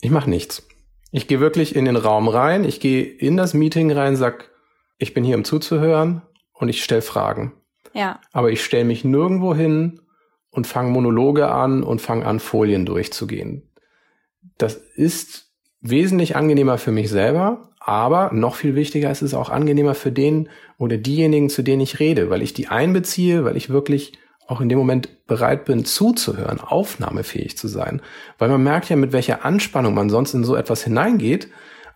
Ich 0.00 0.10
mache 0.10 0.30
nichts. 0.30 0.66
Ich 1.10 1.26
gehe 1.26 1.40
wirklich 1.40 1.76
in 1.76 1.84
den 1.84 1.96
Raum 1.96 2.28
rein, 2.28 2.64
ich 2.64 2.80
gehe 2.80 3.04
in 3.04 3.36
das 3.36 3.52
Meeting 3.52 3.92
rein, 3.92 4.16
sag, 4.16 4.50
ich 4.98 5.12
bin 5.12 5.24
hier, 5.24 5.36
um 5.36 5.44
zuzuhören 5.44 6.22
und 6.54 6.68
ich 6.68 6.82
stelle 6.82 7.02
Fragen. 7.02 7.52
Ja. 7.92 8.20
Aber 8.32 8.50
ich 8.50 8.64
stelle 8.64 8.84
mich 8.84 9.04
nirgendwo 9.04 9.54
hin 9.54 10.00
und 10.50 10.66
fange 10.66 10.90
Monologe 10.90 11.50
an 11.50 11.82
und 11.82 12.00
fange 12.00 12.24
an, 12.24 12.40
Folien 12.40 12.86
durchzugehen 12.86 13.71
das 14.58 14.76
ist 14.76 15.52
wesentlich 15.80 16.36
angenehmer 16.36 16.78
für 16.78 16.92
mich 16.92 17.10
selber, 17.10 17.70
aber 17.80 18.30
noch 18.32 18.54
viel 18.54 18.76
wichtiger 18.76 19.10
ist 19.10 19.22
es 19.22 19.34
auch 19.34 19.50
angenehmer 19.50 19.94
für 19.94 20.12
den 20.12 20.48
oder 20.78 20.96
diejenigen, 20.96 21.50
zu 21.50 21.62
denen 21.62 21.80
ich 21.80 21.98
rede, 21.98 22.30
weil 22.30 22.42
ich 22.42 22.54
die 22.54 22.68
einbeziehe, 22.68 23.44
weil 23.44 23.56
ich 23.56 23.70
wirklich 23.70 24.12
auch 24.46 24.60
in 24.60 24.68
dem 24.68 24.78
Moment 24.78 25.26
bereit 25.26 25.64
bin 25.64 25.84
zuzuhören, 25.84 26.60
aufnahmefähig 26.60 27.56
zu 27.56 27.68
sein. 27.68 28.02
Weil 28.38 28.48
man 28.48 28.62
merkt 28.62 28.88
ja, 28.88 28.96
mit 28.96 29.12
welcher 29.12 29.44
Anspannung 29.44 29.94
man 29.94 30.10
sonst 30.10 30.34
in 30.34 30.44
so 30.44 30.54
etwas 30.54 30.84
hineingeht 30.84 31.48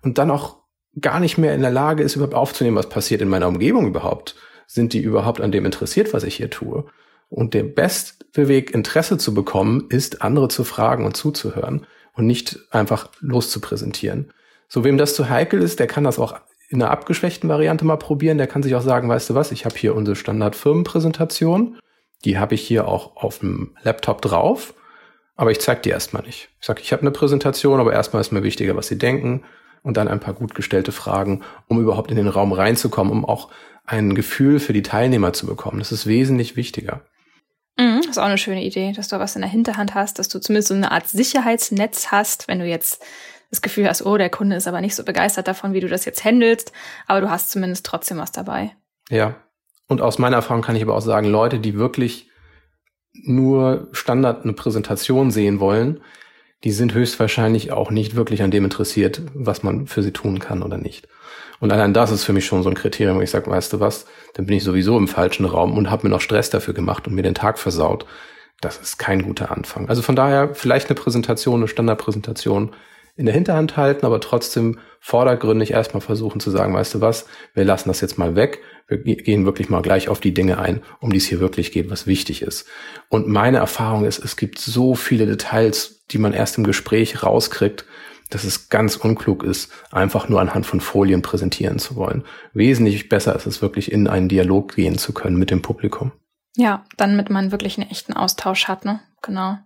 und 0.03 0.19
dann 0.19 0.31
auch 0.31 0.59
gar 1.01 1.21
nicht 1.21 1.39
mehr 1.39 1.55
in 1.55 1.61
der 1.61 1.71
Lage 1.71 2.03
ist, 2.03 2.17
überhaupt 2.17 2.35
aufzunehmen, 2.35 2.77
was 2.77 2.89
passiert 2.89 3.21
in 3.21 3.29
meiner 3.29 3.49
Umgebung 3.49 3.87
überhaupt. 3.87 4.37
Sind 4.67 4.93
die 4.93 5.03
überhaupt 5.03 5.41
an 5.41 5.53
dem 5.53 5.65
interessiert, 5.65 6.13
was 6.13 6.25
ich 6.25 6.37
hier 6.37 6.51
tue? 6.51 6.87
Und 7.29 7.55
der 7.55 7.65
beste 7.65 8.49
Weg, 8.49 8.73
Interesse 8.73 9.19
zu 9.19 9.35
bekommen, 9.35 9.87
ist, 9.91 10.23
andere 10.23 10.49
zu 10.49 10.65
fragen 10.65 11.05
und 11.05 11.17
zuzuhören 11.17 11.87
und 12.17 12.27
nicht 12.27 12.59
einfach 12.71 13.09
loszupräsentieren. 13.21 14.33
So 14.69 14.83
wem 14.83 14.99
das 14.99 15.15
zu 15.15 15.29
heikel 15.29 15.63
ist, 15.63 15.79
der 15.79 15.87
kann 15.87 16.05
das 16.05 16.19
auch 16.19 16.35
in 16.69 16.83
einer 16.83 16.91
abgeschwächten 16.91 17.49
Variante 17.49 17.85
mal 17.85 17.97
probieren. 17.97 18.39
Der 18.39 18.49
kann 18.49 18.63
sich 18.63 18.75
auch 18.75 18.83
sagen, 18.83 19.09
weißt 19.09 19.31
du 19.31 19.35
was, 19.35 19.53
ich 19.53 19.65
habe 19.65 19.77
hier 19.77 19.95
unsere 19.95 20.17
Standardfirmenpräsentation, 20.17 21.79
die 22.25 22.39
habe 22.39 22.55
ich 22.55 22.63
hier 22.63 22.89
auch 22.89 23.17
auf 23.17 23.39
dem 23.39 23.77
Laptop 23.83 24.23
drauf, 24.23 24.75
aber 25.37 25.51
ich 25.51 25.61
zeige 25.61 25.83
die 25.83 25.91
erstmal 25.91 26.25
nicht. 26.25 26.49
Ich 26.61 26.67
sage, 26.67 26.81
ich 26.83 26.93
habe 26.93 27.03
eine 27.03 27.13
Präsentation, 27.13 27.79
aber 27.79 27.93
erstmal 27.93 28.21
ist 28.21 28.33
mir 28.33 28.43
wichtiger, 28.43 28.75
was 28.75 28.89
sie 28.89 28.99
denken 28.99 29.45
und 29.83 29.97
dann 29.97 30.09
ein 30.09 30.19
paar 30.19 30.35
gut 30.35 30.55
gestellte 30.55 30.91
Fragen, 30.91 31.43
um 31.69 31.81
überhaupt 31.81 32.11
in 32.11 32.17
den 32.17 32.27
Raum 32.29 32.53
reinzukommen, 32.53 33.13
um 33.13 33.25
auch 33.25 33.51
ein 33.85 34.15
Gefühl 34.17 34.59
für 34.59 34.73
die 34.73 34.83
Teilnehmer 34.83 35.33
zu 35.33 35.47
bekommen. 35.47 35.79
Das 35.79 35.93
ist 35.93 36.07
wesentlich 36.07 36.57
wichtiger. 36.57 37.03
Mhm, 37.79 37.99
das 37.99 38.13
ist 38.13 38.19
auch 38.19 38.25
eine 38.25 38.39
schöne 38.39 38.65
Idee, 38.65 38.93
dass 38.93 39.09
du 39.09 39.19
was 39.19 39.37
in 39.37 39.43
der 39.43 39.51
Hinterhand 39.51 39.95
hast, 39.95 40.19
dass 40.19 40.29
du 40.29 40.39
zumindest 40.39 40.69
so 40.69 40.75
eine 40.75 40.91
Art 40.91 41.09
Sicherheitsnetz 41.09 42.09
hast, 42.11 42.49
wenn 42.49 42.59
du 42.59 42.67
jetzt 42.67 43.03
das 43.51 43.63
Gefühl 43.63 43.89
hast, 43.89 44.05
oh, 44.05 44.17
der 44.17 44.31
Kunde 44.31 44.57
ist 44.57 44.67
aber 44.67 44.81
nicht 44.81 44.95
so 44.95 45.05
begeistert 45.05 45.47
davon, 45.47 45.73
wie 45.73 45.81
du 45.81 45.89
das 45.89 46.05
jetzt 46.05 46.25
handelst, 46.25 46.73
aber 47.07 47.21
du 47.21 47.31
hast 47.31 47.51
zumindest 47.51 47.87
trotzdem 47.87 48.19
was 48.19 48.33
dabei. 48.33 48.73
Ja. 49.09 49.37
Und 49.89 50.01
aus 50.01 50.19
meiner 50.19 50.37
Erfahrung 50.37 50.63
kann 50.63 50.75
ich 50.75 50.83
aber 50.83 50.97
auch 50.97 51.01
sagen, 51.01 51.29
Leute, 51.29 51.61
die 51.61 51.79
wirklich 51.79 52.29
nur 53.13 53.89
Standard 53.93 54.43
eine 54.43 54.53
Präsentation 54.53 55.31
sehen 55.31 55.61
wollen, 55.61 56.01
die 56.65 56.73
sind 56.73 56.95
höchstwahrscheinlich 56.95 57.71
auch 57.71 57.91
nicht 57.91 58.17
wirklich 58.17 58.43
an 58.43 58.51
dem 58.51 58.65
interessiert, 58.65 59.23
was 59.35 59.63
man 59.63 59.87
für 59.87 60.03
sie 60.03 60.13
tun 60.13 60.39
kann 60.39 60.63
oder 60.63 60.79
nicht. 60.79 61.07
Und 61.61 61.73
allein 61.73 61.95
das 61.95 62.11
ist 62.11 62.25
für 62.25 62.33
mich 62.33 62.47
schon 62.47 62.63
so 62.63 62.69
ein 62.69 62.75
Kriterium, 62.75 63.19
wo 63.19 63.23
ich 63.23 63.31
sage, 63.31 63.51
weißt 63.51 63.73
du 63.73 63.81
was, 63.81 64.07
dann 64.35 64.47
bin 64.47 64.57
ich 64.57 64.65
sowieso 64.65 64.97
im 64.99 65.09
falschen 65.09 65.47
Raum 65.47 65.77
und 65.77 65.91
habe 65.91 66.07
mir 66.07 66.11
noch 66.11 66.21
Stress 66.21 66.51
dafür 66.51 66.75
gemacht 66.75 67.07
und 67.07 67.15
mir 67.15 67.23
den 67.23 67.35
Tag 67.35 67.59
versaut. 67.59 68.07
Das 68.61 68.79
ist 68.79 68.99
kein 68.99 69.23
guter 69.23 69.51
Anfang. 69.51 69.89
Also 69.89 70.03
von 70.03 70.17
daher 70.17 70.55
vielleicht 70.55 70.89
eine 70.89 70.99
Präsentation, 70.99 71.61
eine 71.61 71.69
Standardpräsentation 71.69 72.75
in 73.17 73.25
der 73.25 73.35
Hinterhand 73.35 73.77
halten, 73.77 74.05
aber 74.05 74.21
trotzdem 74.21 74.79
vordergründig 75.01 75.71
erstmal 75.71 76.03
versuchen 76.03 76.39
zu 76.39 76.51
sagen, 76.51 76.75
weißt 76.75 76.95
du 76.95 77.01
was, 77.01 77.27
wir 77.55 77.65
lassen 77.65 77.89
das 77.89 78.03
jetzt 78.03 78.19
mal 78.19 78.37
weg, 78.37 78.61
wir 78.89 78.99
gehen 78.99 79.47
wirklich 79.47 79.69
mal 79.69 79.83
gleich 79.83 80.09
auf 80.09 80.21
die 80.21 80.35
Dinge 80.35 80.59
ein, 80.59 80.83
um 81.01 81.11
die 81.11 81.17
es 81.17 81.27
hier 81.27 81.41
wirklich 81.41 81.73
geht, 81.73 81.91
was 81.91 82.07
wichtig 82.07 82.43
ist. 82.43 82.67
Und 83.09 83.27
meine 83.27 83.57
Erfahrung 83.59 84.05
ist, 84.05 84.23
es 84.23 84.37
gibt 84.37 84.59
so 84.59 84.95
viele 84.95 85.27
Details, 85.27 86.05
die 86.11 86.19
man 86.19 86.35
erst 86.35 86.59
im 86.59 86.65
Gespräch 86.65 87.23
rauskriegt, 87.23 87.87
dass 88.31 88.45
es 88.45 88.69
ganz 88.69 88.97
unklug 88.97 89.43
ist, 89.43 89.73
einfach 89.93 90.29
nur 90.29 90.41
anhand 90.41 90.67
von 90.67 90.81
Folien 90.81 91.23
präsentieren 91.23 91.79
zu 91.79 91.97
wollen. 91.97 92.25
Wesentlich 92.53 93.09
besser 93.09 93.35
ist 93.37 93.47
es 93.47 93.63
wirklich, 93.63 93.93
in 93.93 94.09
einen 94.09 94.29
Dialog 94.29 94.75
gehen 94.75 94.99
zu 94.99 95.13
können 95.13 95.37
mit 95.37 95.51
dem 95.51 95.63
Publikum. 95.63 96.13
Ja, 96.57 96.85
damit 96.97 97.31
man 97.31 97.53
wirklich 97.53 97.79
einen 97.79 97.91
echten 97.91 98.15
Austausch 98.15 98.67
hat, 98.67 98.85
ne? 98.85 99.01
Genau. 99.23 99.59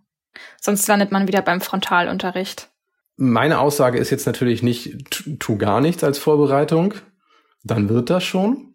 Sonst 0.60 0.86
landet 0.88 1.12
man 1.12 1.28
wieder 1.28 1.42
beim 1.42 1.60
Frontalunterricht. 1.60 2.68
Meine 3.16 3.58
Aussage 3.58 3.98
ist 3.98 4.10
jetzt 4.10 4.26
natürlich 4.26 4.62
nicht, 4.62 5.38
tu 5.38 5.56
gar 5.58 5.80
nichts 5.80 6.02
als 6.02 6.18
Vorbereitung, 6.18 6.94
dann 7.62 7.88
wird 7.88 8.10
das 8.10 8.24
schon. 8.24 8.74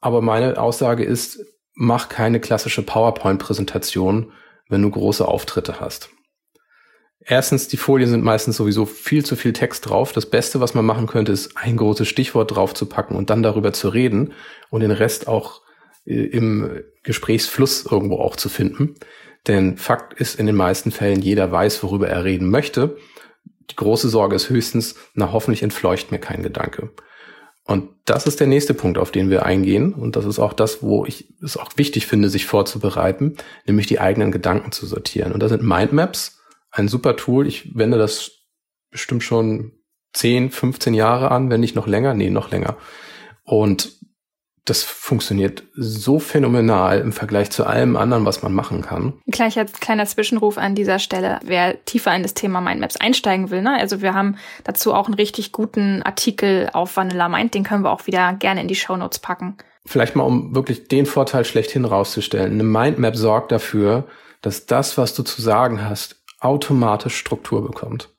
Aber 0.00 0.22
meine 0.22 0.58
Aussage 0.58 1.04
ist, 1.04 1.40
mach 1.74 2.08
keine 2.08 2.40
klassische 2.40 2.82
PowerPoint-Präsentation, 2.82 4.32
wenn 4.68 4.82
du 4.82 4.90
große 4.90 5.26
Auftritte 5.26 5.80
hast. 5.80 6.10
Erstens, 7.30 7.68
die 7.68 7.76
Folien 7.76 8.08
sind 8.08 8.24
meistens 8.24 8.56
sowieso 8.56 8.86
viel 8.86 9.22
zu 9.22 9.36
viel 9.36 9.52
Text 9.52 9.86
drauf. 9.86 10.12
Das 10.12 10.24
Beste, 10.24 10.60
was 10.60 10.72
man 10.72 10.86
machen 10.86 11.06
könnte, 11.06 11.30
ist 11.30 11.58
ein 11.58 11.76
großes 11.76 12.08
Stichwort 12.08 12.56
draufzupacken 12.56 13.14
und 13.14 13.28
dann 13.28 13.42
darüber 13.42 13.74
zu 13.74 13.90
reden 13.90 14.32
und 14.70 14.80
den 14.80 14.90
Rest 14.90 15.28
auch 15.28 15.60
äh, 16.06 16.14
im 16.14 16.80
Gesprächsfluss 17.02 17.84
irgendwo 17.84 18.16
auch 18.16 18.36
zu 18.36 18.48
finden. 18.48 18.94
Denn 19.46 19.76
Fakt 19.76 20.18
ist 20.18 20.40
in 20.40 20.46
den 20.46 20.56
meisten 20.56 20.90
Fällen, 20.90 21.20
jeder 21.20 21.52
weiß, 21.52 21.82
worüber 21.82 22.08
er 22.08 22.24
reden 22.24 22.48
möchte. 22.48 22.96
Die 23.70 23.76
große 23.76 24.08
Sorge 24.08 24.34
ist 24.34 24.48
höchstens, 24.48 24.94
na 25.12 25.30
hoffentlich 25.30 25.62
entfleucht 25.62 26.10
mir 26.10 26.18
kein 26.18 26.42
Gedanke. 26.42 26.92
Und 27.62 27.90
das 28.06 28.26
ist 28.26 28.40
der 28.40 28.46
nächste 28.46 28.72
Punkt, 28.72 28.96
auf 28.96 29.10
den 29.10 29.28
wir 29.28 29.44
eingehen. 29.44 29.92
Und 29.92 30.16
das 30.16 30.24
ist 30.24 30.38
auch 30.38 30.54
das, 30.54 30.82
wo 30.82 31.04
ich 31.04 31.34
es 31.44 31.58
auch 31.58 31.72
wichtig 31.76 32.06
finde, 32.06 32.30
sich 32.30 32.46
vorzubereiten, 32.46 33.36
nämlich 33.66 33.86
die 33.86 34.00
eigenen 34.00 34.32
Gedanken 34.32 34.72
zu 34.72 34.86
sortieren. 34.86 35.32
Und 35.32 35.42
da 35.42 35.50
sind 35.50 35.62
Mindmaps 35.62 36.37
ein 36.70 36.88
super 36.88 37.16
Tool. 37.16 37.46
Ich 37.46 37.76
wende 37.76 37.98
das 37.98 38.44
bestimmt 38.90 39.22
schon 39.22 39.72
10, 40.14 40.50
15 40.50 40.94
Jahre 40.94 41.30
an, 41.30 41.50
wenn 41.50 41.60
nicht 41.60 41.76
noch 41.76 41.86
länger. 41.86 42.14
Nee, 42.14 42.30
noch 42.30 42.50
länger. 42.50 42.76
Und 43.44 43.98
das 44.68 44.82
funktioniert 44.82 45.64
so 45.74 46.18
phänomenal 46.18 47.00
im 47.00 47.12
Vergleich 47.12 47.50
zu 47.50 47.64
allem 47.64 47.96
anderen, 47.96 48.26
was 48.26 48.42
man 48.42 48.52
machen 48.52 48.82
kann. 48.82 49.14
Gleich 49.26 49.58
als 49.58 49.72
kleiner 49.80 50.04
Zwischenruf 50.04 50.58
an 50.58 50.74
dieser 50.74 50.98
Stelle, 50.98 51.40
wer 51.42 51.82
tiefer 51.84 52.14
in 52.14 52.22
das 52.22 52.34
Thema 52.34 52.60
Mindmaps 52.60 52.96
einsteigen 52.96 53.50
will. 53.50 53.62
Ne? 53.62 53.78
Also 53.78 54.02
wir 54.02 54.14
haben 54.14 54.36
dazu 54.64 54.92
auch 54.92 55.06
einen 55.06 55.14
richtig 55.14 55.52
guten 55.52 56.02
Artikel 56.02 56.68
auf 56.72 56.96
Vanilla 56.96 57.28
Mind, 57.28 57.54
den 57.54 57.64
können 57.64 57.84
wir 57.84 57.90
auch 57.90 58.06
wieder 58.06 58.34
gerne 58.34 58.60
in 58.60 58.68
die 58.68 58.74
Show 58.74 58.96
Notes 58.96 59.18
packen. 59.18 59.56
Vielleicht 59.86 60.16
mal, 60.16 60.24
um 60.24 60.54
wirklich 60.54 60.88
den 60.88 61.06
Vorteil 61.06 61.46
schlechthin 61.46 61.86
rauszustellen. 61.86 62.52
Eine 62.52 62.64
Mindmap 62.64 63.16
sorgt 63.16 63.52
dafür, 63.52 64.06
dass 64.42 64.66
das, 64.66 64.98
was 64.98 65.14
du 65.14 65.22
zu 65.22 65.40
sagen 65.40 65.82
hast, 65.82 66.17
automatisch 66.40 67.16
Struktur 67.16 67.66
bekommt. 67.66 68.14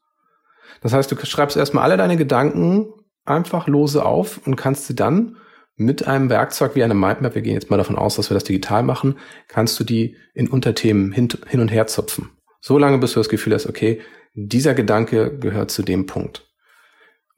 Das 0.81 0.93
heißt, 0.93 1.11
du 1.11 1.25
schreibst 1.25 1.57
erstmal 1.57 1.83
alle 1.83 1.97
deine 1.97 2.17
Gedanken 2.17 2.93
einfach 3.25 3.67
lose 3.67 4.05
auf 4.05 4.39
und 4.45 4.55
kannst 4.55 4.87
sie 4.87 4.95
dann 4.95 5.37
mit 5.75 6.07
einem 6.07 6.29
Werkzeug 6.29 6.75
wie 6.75 6.83
einer 6.83 6.93
Mindmap, 6.93 7.35
wir 7.35 7.41
gehen 7.41 7.53
jetzt 7.53 7.69
mal 7.69 7.77
davon 7.77 7.97
aus, 7.97 8.15
dass 8.15 8.29
wir 8.29 8.35
das 8.35 8.43
digital 8.43 8.83
machen, 8.83 9.17
kannst 9.47 9.79
du 9.79 9.83
die 9.83 10.17
in 10.33 10.49
Unterthemen 10.49 11.11
hin, 11.13 11.29
hin 11.47 11.61
und 11.61 11.69
her 11.69 11.87
zupfen. 11.87 12.31
So 12.59 12.77
lange, 12.77 12.97
bis 12.97 13.13
du 13.13 13.19
das 13.21 13.29
Gefühl 13.29 13.53
hast, 13.53 13.67
okay, 13.67 14.01
dieser 14.33 14.73
Gedanke 14.73 15.37
gehört 15.37 15.71
zu 15.71 15.81
dem 15.81 16.05
Punkt. 16.05 16.45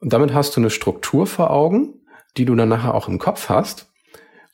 Und 0.00 0.12
damit 0.12 0.34
hast 0.34 0.56
du 0.56 0.60
eine 0.60 0.70
Struktur 0.70 1.28
vor 1.28 1.50
Augen, 1.50 2.00
die 2.36 2.44
du 2.44 2.56
dann 2.56 2.68
nachher 2.68 2.94
auch 2.94 3.08
im 3.08 3.20
Kopf 3.20 3.48
hast. 3.48 3.92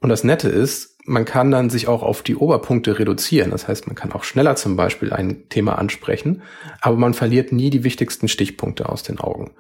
Und 0.01 0.11
das 0.11 0.23
Nette 0.23 0.49
ist, 0.49 0.98
man 1.09 1.25
kann 1.25 1.51
dann 1.51 1.71
sich 1.71 1.89
auch 1.89 2.03
auf 2.03 2.23
die 2.23 2.37
Oberpunkte 2.37 2.99
reduzieren. 2.99 3.51
Das 3.51 3.67
heißt, 3.67 3.87
man 3.87 3.97
kann 3.97 4.13
auch 4.13 4.25
schneller 4.25 4.57
zum 4.57 4.77
Beispiel 4.77 5.13
ein 5.13 5.49
Thema 5.49 5.79
ansprechen, 5.79 6.43
aber 6.81 6.97
man 6.97 7.15
verliert 7.15 7.51
nie 7.51 7.71
die 7.71 7.83
wichtigsten 7.83 8.29
Stichpunkte 8.29 8.89
aus 8.89 9.03
den 9.03 9.19
Augen. 9.19 9.53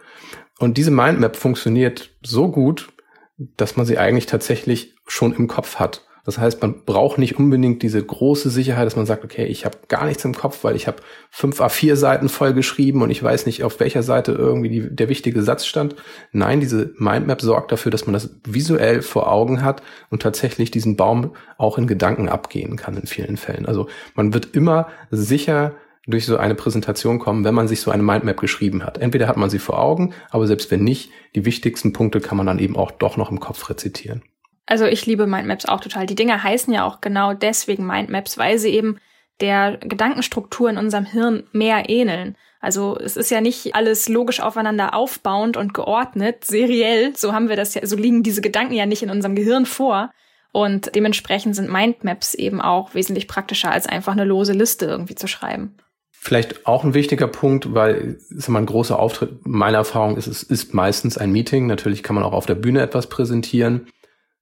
Und 0.58 0.76
diese 0.76 0.90
Mindmap 0.90 1.36
funktioniert 1.36 2.10
so 2.22 2.50
gut, 2.50 2.92
dass 3.38 3.76
man 3.76 3.86
sie 3.86 3.98
eigentlich 3.98 4.26
tatsächlich 4.26 4.94
schon 5.06 5.32
im 5.32 5.48
Kopf 5.48 5.76
hat. 5.76 6.04
Das 6.25 6.38
heißt, 6.38 6.60
man 6.60 6.84
braucht 6.84 7.18
nicht 7.18 7.38
unbedingt 7.38 7.82
diese 7.82 8.04
große 8.04 8.50
Sicherheit, 8.50 8.87
dass 8.87 8.96
man 8.96 9.06
sagt, 9.06 9.25
okay, 9.25 9.46
ich 9.46 9.64
habe 9.64 9.78
gar 9.88 10.06
nichts 10.06 10.25
im 10.25 10.34
Kopf, 10.34 10.64
weil 10.64 10.76
ich 10.76 10.87
habe 10.87 10.98
fünf 11.30 11.60
A4 11.60 11.96
Seiten 11.96 12.28
voll 12.28 12.52
geschrieben 12.52 13.02
und 13.02 13.10
ich 13.10 13.22
weiß 13.22 13.46
nicht, 13.46 13.64
auf 13.64 13.80
welcher 13.80 14.02
Seite 14.02 14.32
irgendwie 14.32 14.68
die, 14.68 14.94
der 14.94 15.08
wichtige 15.08 15.42
Satz 15.42 15.66
stand. 15.66 15.96
Nein, 16.32 16.60
diese 16.60 16.92
Mindmap 16.98 17.40
sorgt 17.40 17.72
dafür, 17.72 17.90
dass 17.90 18.06
man 18.06 18.12
das 18.12 18.30
visuell 18.46 19.02
vor 19.02 19.30
Augen 19.30 19.62
hat 19.62 19.82
und 20.10 20.22
tatsächlich 20.22 20.70
diesen 20.70 20.96
Baum 20.96 21.32
auch 21.56 21.78
in 21.78 21.87
Gedanken 21.87 22.28
abgehen 22.28 22.76
kann 22.76 22.96
in 22.96 23.06
vielen 23.06 23.37
Fällen. 23.37 23.66
Also 23.66 23.88
man 24.14 24.34
wird 24.34 24.54
immer 24.54 24.88
sicher 25.10 25.75
durch 26.08 26.25
so 26.25 26.38
eine 26.38 26.54
Präsentation 26.54 27.18
kommen, 27.18 27.44
wenn 27.44 27.54
man 27.54 27.68
sich 27.68 27.80
so 27.80 27.90
eine 27.90 28.02
Mindmap 28.02 28.40
geschrieben 28.40 28.82
hat. 28.82 28.98
Entweder 28.98 29.28
hat 29.28 29.37
man 29.37 29.50
sie 29.50 29.58
vor 29.58 29.78
Augen, 29.78 30.14
aber 30.30 30.46
selbst 30.46 30.70
wenn 30.70 30.82
nicht, 30.82 31.10
die 31.34 31.44
wichtigsten 31.44 31.92
Punkte 31.92 32.20
kann 32.20 32.38
man 32.38 32.46
dann 32.46 32.58
eben 32.58 32.76
auch 32.76 32.90
doch 32.90 33.18
noch 33.18 33.30
im 33.30 33.40
Kopf 33.40 33.68
rezitieren. 33.68 34.22
Also 34.68 34.84
ich 34.84 35.06
liebe 35.06 35.26
Mindmaps 35.26 35.64
auch 35.64 35.80
total. 35.80 36.04
Die 36.04 36.14
Dinger 36.14 36.42
heißen 36.42 36.72
ja 36.75 36.84
auch 36.84 37.00
genau 37.00 37.32
deswegen 37.32 37.87
Mindmaps, 37.87 38.37
weil 38.37 38.58
sie 38.58 38.68
eben 38.68 38.98
der 39.40 39.78
Gedankenstruktur 39.78 40.68
in 40.68 40.76
unserem 40.76 41.06
Hirn 41.06 41.44
mehr 41.52 41.88
ähneln. 41.88 42.37
Also 42.60 42.98
es 42.98 43.16
ist 43.16 43.30
ja 43.30 43.40
nicht 43.40 43.75
alles 43.75 44.10
logisch 44.10 44.40
aufeinander 44.40 44.92
aufbauend 44.94 45.56
und 45.56 45.72
geordnet, 45.72 46.44
seriell. 46.44 47.16
So 47.16 47.32
haben 47.32 47.48
wir 47.48 47.56
das 47.56 47.72
ja, 47.72 47.87
so 47.87 47.96
liegen 47.96 48.22
diese 48.22 48.42
Gedanken 48.42 48.75
ja 48.75 48.84
nicht 48.84 49.02
in 49.02 49.08
unserem 49.08 49.37
Gehirn 49.37 49.64
vor. 49.64 50.10
Und 50.52 50.94
dementsprechend 50.94 51.56
sind 51.56 51.72
Mindmaps 51.72 52.34
eben 52.34 52.60
auch 52.60 52.94
wesentlich 52.94 53.26
praktischer, 53.26 53.70
als 53.70 53.87
einfach 53.87 54.12
eine 54.12 54.25
lose 54.25 54.52
Liste 54.52 54.84
irgendwie 54.84 55.14
zu 55.14 55.28
schreiben. 55.28 55.76
Vielleicht 56.10 56.66
auch 56.66 56.84
ein 56.84 56.92
wichtiger 56.92 57.28
Punkt, 57.28 57.72
weil 57.72 58.18
ist 58.28 58.48
immer 58.48 58.58
ein 58.58 58.66
großer 58.66 58.98
Auftritt. 58.98 59.46
Meine 59.46 59.78
Erfahrung 59.78 60.18
ist, 60.18 60.26
es 60.26 60.42
ist 60.42 60.75
meistens 60.75 61.16
ein 61.16 61.32
Meeting. 61.32 61.66
Natürlich 61.66 62.02
kann 62.02 62.16
man 62.16 62.25
auch 62.25 62.32
auf 62.34 62.44
der 62.44 62.56
Bühne 62.56 62.82
etwas 62.82 63.08
präsentieren. 63.08 63.87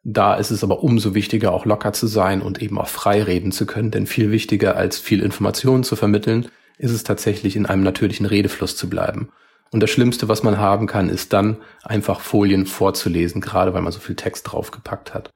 Da 0.09 0.37
ist 0.37 0.53
es 0.53 0.63
aber 0.63 0.85
umso 0.85 1.17
wichtiger, 1.17 1.53
auch 1.53 1.65
locker 1.65 1.93
zu 1.93 2.07
sein 2.07 2.41
und 2.41 2.63
eben 2.63 2.79
auch 2.79 2.87
frei 2.87 3.25
reden 3.25 3.51
zu 3.51 3.67
können. 3.67 3.91
Denn 3.91 4.07
viel 4.07 4.31
wichtiger 4.31 4.77
als 4.77 5.01
viel 5.01 5.21
Informationen 5.21 5.83
zu 5.83 5.97
vermitteln, 5.97 6.47
ist 6.79 6.93
es 6.93 7.03
tatsächlich 7.03 7.57
in 7.57 7.67
einem 7.67 7.83
natürlichen 7.83 8.25
Redefluss 8.25 8.77
zu 8.77 8.89
bleiben. 8.89 9.31
Und 9.73 9.81
das 9.81 9.91
Schlimmste, 9.91 10.29
was 10.29 10.45
man 10.45 10.59
haben 10.59 10.87
kann, 10.87 11.09
ist 11.09 11.33
dann 11.33 11.57
einfach 11.83 12.21
Folien 12.21 12.67
vorzulesen, 12.67 13.41
gerade 13.41 13.75
weil 13.75 13.83
man 13.83 13.91
so 13.91 13.99
viel 13.99 14.15
Text 14.15 14.53
draufgepackt 14.53 15.13
hat. 15.13 15.31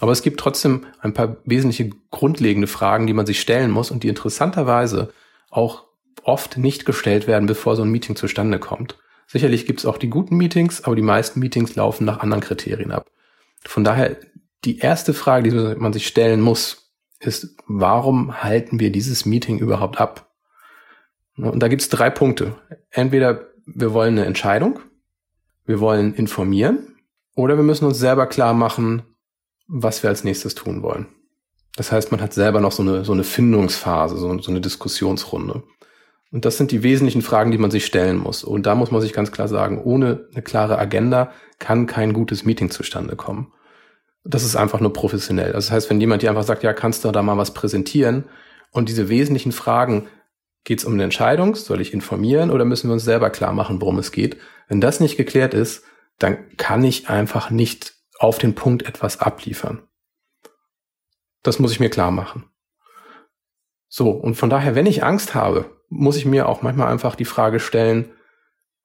Aber 0.00 0.12
es 0.12 0.20
gibt 0.20 0.38
trotzdem 0.38 0.84
ein 1.00 1.14
paar 1.14 1.38
wesentliche 1.46 1.88
grundlegende 2.10 2.68
Fragen, 2.68 3.06
die 3.06 3.14
man 3.14 3.24
sich 3.24 3.40
stellen 3.40 3.70
muss 3.70 3.90
und 3.90 4.02
die 4.02 4.08
interessanterweise 4.08 5.14
auch 5.48 5.84
oft 6.24 6.58
nicht 6.58 6.84
gestellt 6.84 7.26
werden, 7.26 7.46
bevor 7.46 7.74
so 7.74 7.84
ein 7.84 7.90
Meeting 7.90 8.16
zustande 8.16 8.58
kommt. 8.58 8.98
Sicherlich 9.26 9.64
gibt 9.64 9.78
es 9.78 9.86
auch 9.86 9.96
die 9.96 10.10
guten 10.10 10.36
Meetings, 10.36 10.84
aber 10.84 10.94
die 10.94 11.00
meisten 11.00 11.40
Meetings 11.40 11.74
laufen 11.74 12.04
nach 12.04 12.20
anderen 12.20 12.42
Kriterien 12.42 12.92
ab. 12.92 13.06
Von 13.64 13.84
daher, 13.84 14.16
die 14.64 14.78
erste 14.78 15.14
Frage, 15.14 15.50
die 15.50 15.80
man 15.80 15.92
sich 15.92 16.06
stellen 16.06 16.40
muss, 16.40 16.92
ist, 17.18 17.56
warum 17.66 18.42
halten 18.42 18.80
wir 18.80 18.90
dieses 18.90 19.26
Meeting 19.26 19.58
überhaupt 19.58 20.00
ab? 20.00 20.30
Und 21.36 21.62
da 21.62 21.68
gibt 21.68 21.82
es 21.82 21.88
drei 21.88 22.10
Punkte. 22.10 22.56
Entweder 22.90 23.48
wir 23.66 23.92
wollen 23.92 24.18
eine 24.18 24.26
Entscheidung, 24.26 24.80
wir 25.64 25.80
wollen 25.80 26.14
informieren 26.14 26.96
oder 27.34 27.56
wir 27.56 27.62
müssen 27.62 27.86
uns 27.86 27.98
selber 27.98 28.26
klar 28.26 28.54
machen, 28.54 29.02
was 29.66 30.02
wir 30.02 30.10
als 30.10 30.24
nächstes 30.24 30.54
tun 30.54 30.82
wollen. 30.82 31.06
Das 31.76 31.92
heißt, 31.92 32.10
man 32.10 32.20
hat 32.20 32.34
selber 32.34 32.60
noch 32.60 32.72
so 32.72 32.82
eine, 32.82 33.04
so 33.04 33.12
eine 33.12 33.24
Findungsphase, 33.24 34.16
so, 34.16 34.38
so 34.38 34.50
eine 34.50 34.60
Diskussionsrunde. 34.60 35.62
Und 36.32 36.44
das 36.44 36.56
sind 36.56 36.70
die 36.70 36.82
wesentlichen 36.82 37.22
Fragen, 37.22 37.50
die 37.50 37.58
man 37.58 37.70
sich 37.70 37.84
stellen 37.84 38.16
muss. 38.16 38.44
Und 38.44 38.66
da 38.66 38.74
muss 38.74 38.90
man 38.90 39.00
sich 39.00 39.12
ganz 39.12 39.32
klar 39.32 39.48
sagen, 39.48 39.82
ohne 39.82 40.28
eine 40.32 40.42
klare 40.42 40.78
Agenda 40.78 41.32
kann 41.58 41.86
kein 41.86 42.12
gutes 42.12 42.44
Meeting 42.44 42.70
zustande 42.70 43.16
kommen. 43.16 43.52
Das 44.22 44.44
ist 44.44 44.54
einfach 44.54 44.80
nur 44.80 44.92
professionell. 44.92 45.52
Das 45.52 45.70
heißt, 45.70 45.90
wenn 45.90 46.00
jemand 46.00 46.22
dir 46.22 46.30
einfach 46.30 46.44
sagt, 46.44 46.62
ja, 46.62 46.72
kannst 46.72 47.04
du 47.04 47.10
da 47.10 47.22
mal 47.22 47.38
was 47.38 47.54
präsentieren? 47.54 48.26
Und 48.70 48.88
diese 48.88 49.08
wesentlichen 49.08 49.50
Fragen, 49.50 50.08
geht 50.64 50.78
es 50.78 50.84
um 50.84 50.92
eine 50.92 51.04
Entscheidung? 51.04 51.54
Soll 51.56 51.80
ich 51.80 51.92
informieren 51.92 52.50
oder 52.50 52.64
müssen 52.64 52.88
wir 52.88 52.92
uns 52.92 53.04
selber 53.04 53.30
klar 53.30 53.52
machen, 53.52 53.80
worum 53.80 53.98
es 53.98 54.12
geht? 54.12 54.36
Wenn 54.68 54.80
das 54.80 55.00
nicht 55.00 55.16
geklärt 55.16 55.54
ist, 55.54 55.84
dann 56.18 56.56
kann 56.56 56.84
ich 56.84 57.08
einfach 57.08 57.50
nicht 57.50 57.94
auf 58.18 58.38
den 58.38 58.54
Punkt 58.54 58.86
etwas 58.86 59.20
abliefern. 59.20 59.82
Das 61.42 61.58
muss 61.58 61.72
ich 61.72 61.80
mir 61.80 61.88
klar 61.88 62.10
machen. 62.10 62.44
So, 63.88 64.10
und 64.10 64.34
von 64.34 64.50
daher, 64.50 64.74
wenn 64.74 64.86
ich 64.86 65.02
Angst 65.02 65.34
habe, 65.34 65.79
muss 65.90 66.16
ich 66.16 66.24
mir 66.24 66.48
auch 66.48 66.62
manchmal 66.62 66.90
einfach 66.90 67.16
die 67.16 67.24
Frage 67.26 67.60
stellen, 67.60 68.10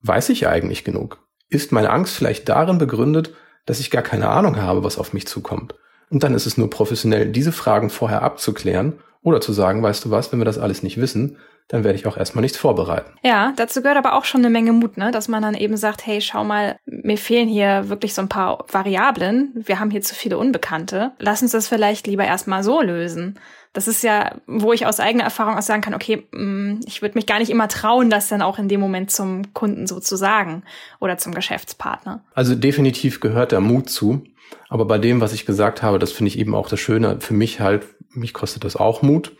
weiß 0.01 0.29
ich 0.29 0.47
eigentlich 0.47 0.83
genug? 0.83 1.19
Ist 1.47 1.71
meine 1.71 1.91
Angst 1.91 2.15
vielleicht 2.15 2.49
darin 2.49 2.79
begründet, 2.79 3.33
dass 3.65 3.79
ich 3.79 3.91
gar 3.91 4.01
keine 4.01 4.29
Ahnung 4.29 4.57
habe, 4.57 4.83
was 4.83 4.97
auf 4.97 5.13
mich 5.13 5.27
zukommt? 5.27 5.75
Und 6.09 6.23
dann 6.23 6.33
ist 6.33 6.45
es 6.45 6.57
nur 6.57 6.69
professionell, 6.69 7.31
diese 7.31 7.51
Fragen 7.51 7.89
vorher 7.89 8.23
abzuklären 8.23 8.93
oder 9.21 9.41
zu 9.41 9.53
sagen, 9.53 9.81
weißt 9.81 10.05
du 10.05 10.11
was, 10.11 10.31
wenn 10.31 10.39
wir 10.39 10.45
das 10.45 10.57
alles 10.57 10.83
nicht 10.83 10.99
wissen, 10.99 11.37
dann 11.67 11.83
werde 11.83 11.97
ich 11.97 12.05
auch 12.05 12.17
erstmal 12.17 12.43
nichts 12.43 12.57
vorbereiten. 12.57 13.11
Ja, 13.23 13.53
dazu 13.55 13.81
gehört 13.81 13.97
aber 13.97 14.13
auch 14.13 14.25
schon 14.25 14.41
eine 14.41 14.51
Menge 14.51 14.71
Mut, 14.71 14.97
ne? 14.97 15.11
dass 15.11 15.27
man 15.27 15.41
dann 15.41 15.55
eben 15.55 15.77
sagt, 15.77 16.05
hey, 16.05 16.21
schau 16.21 16.43
mal, 16.43 16.77
mir 16.85 17.17
fehlen 17.17 17.47
hier 17.47 17.89
wirklich 17.89 18.13
so 18.13 18.21
ein 18.21 18.29
paar 18.29 18.65
Variablen, 18.71 19.51
wir 19.55 19.79
haben 19.79 19.89
hier 19.89 20.01
zu 20.01 20.13
viele 20.13 20.37
Unbekannte, 20.37 21.11
lass 21.17 21.41
uns 21.41 21.51
das 21.51 21.67
vielleicht 21.67 22.05
lieber 22.07 22.23
erstmal 22.23 22.63
so 22.63 22.81
lösen. 22.81 23.39
Das 23.73 23.89
ist 23.89 24.03
ja, 24.03 24.35
wo 24.47 24.71
ich 24.71 24.85
aus 24.85 25.01
eigener 25.01 25.25
Erfahrung 25.25 25.57
auch 25.57 25.61
sagen 25.61 25.81
kann, 25.81 25.93
okay, 25.93 26.25
mm, 26.31 26.81
ich 26.85 27.01
würde 27.01 27.15
mich 27.15 27.25
gar 27.25 27.39
nicht 27.39 27.49
immer 27.49 27.67
trauen, 27.67 28.09
das 28.09 28.29
dann 28.29 28.41
auch 28.41 28.57
in 28.57 28.69
dem 28.69 28.79
Moment 28.79 29.11
zum 29.11 29.53
Kunden 29.53 29.85
so 29.85 29.99
zu 29.99 30.15
sagen 30.15 30.63
oder 31.01 31.17
zum 31.17 31.33
Geschäftspartner. 31.33 32.23
Also 32.33 32.55
definitiv 32.55 33.19
gehört 33.19 33.51
der 33.51 33.59
Mut 33.59 33.89
zu. 33.89 34.23
Aber 34.69 34.85
bei 34.85 34.97
dem, 34.97 35.19
was 35.19 35.33
ich 35.33 35.45
gesagt 35.45 35.81
habe, 35.81 35.99
das 35.99 36.13
finde 36.13 36.29
ich 36.29 36.39
eben 36.39 36.55
auch 36.55 36.69
das 36.69 36.79
Schöne 36.79 37.17
für 37.19 37.33
mich 37.33 37.59
halt 37.59 37.85
mich 38.15 38.33
kostet 38.33 38.63
das 38.63 38.75
auch 38.75 39.01
Mut, 39.01 39.35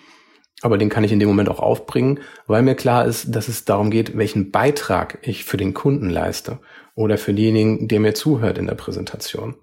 aber 0.66 0.80
den 0.80 0.90
kann 0.90 1.04
ich 1.04 1.12
in 1.12 1.20
dem 1.20 1.30
Moment 1.30 1.48
auch 1.48 1.60
aufbringen, 1.60 2.22
weil 2.48 2.64
mir 2.64 2.74
klar 2.74 3.06
ist, 3.06 3.36
dass 3.36 3.48
es 3.48 3.66
darum 3.66 3.92
geht, 3.92 4.18
welchen 4.18 4.50
Beitrag 4.50 5.20
ich 5.22 5.46
für 5.46 5.58
den 5.58 5.76
Kunden 5.76 6.10
leiste 6.10 6.58
oder 6.96 7.20
für 7.20 7.36
denjenigen, 7.36 7.88
der 7.88 8.00
mir 8.00 8.16
zuhört 8.16 8.58
in 8.58 8.66
der 8.66 8.74
Präsentation. 8.74 9.54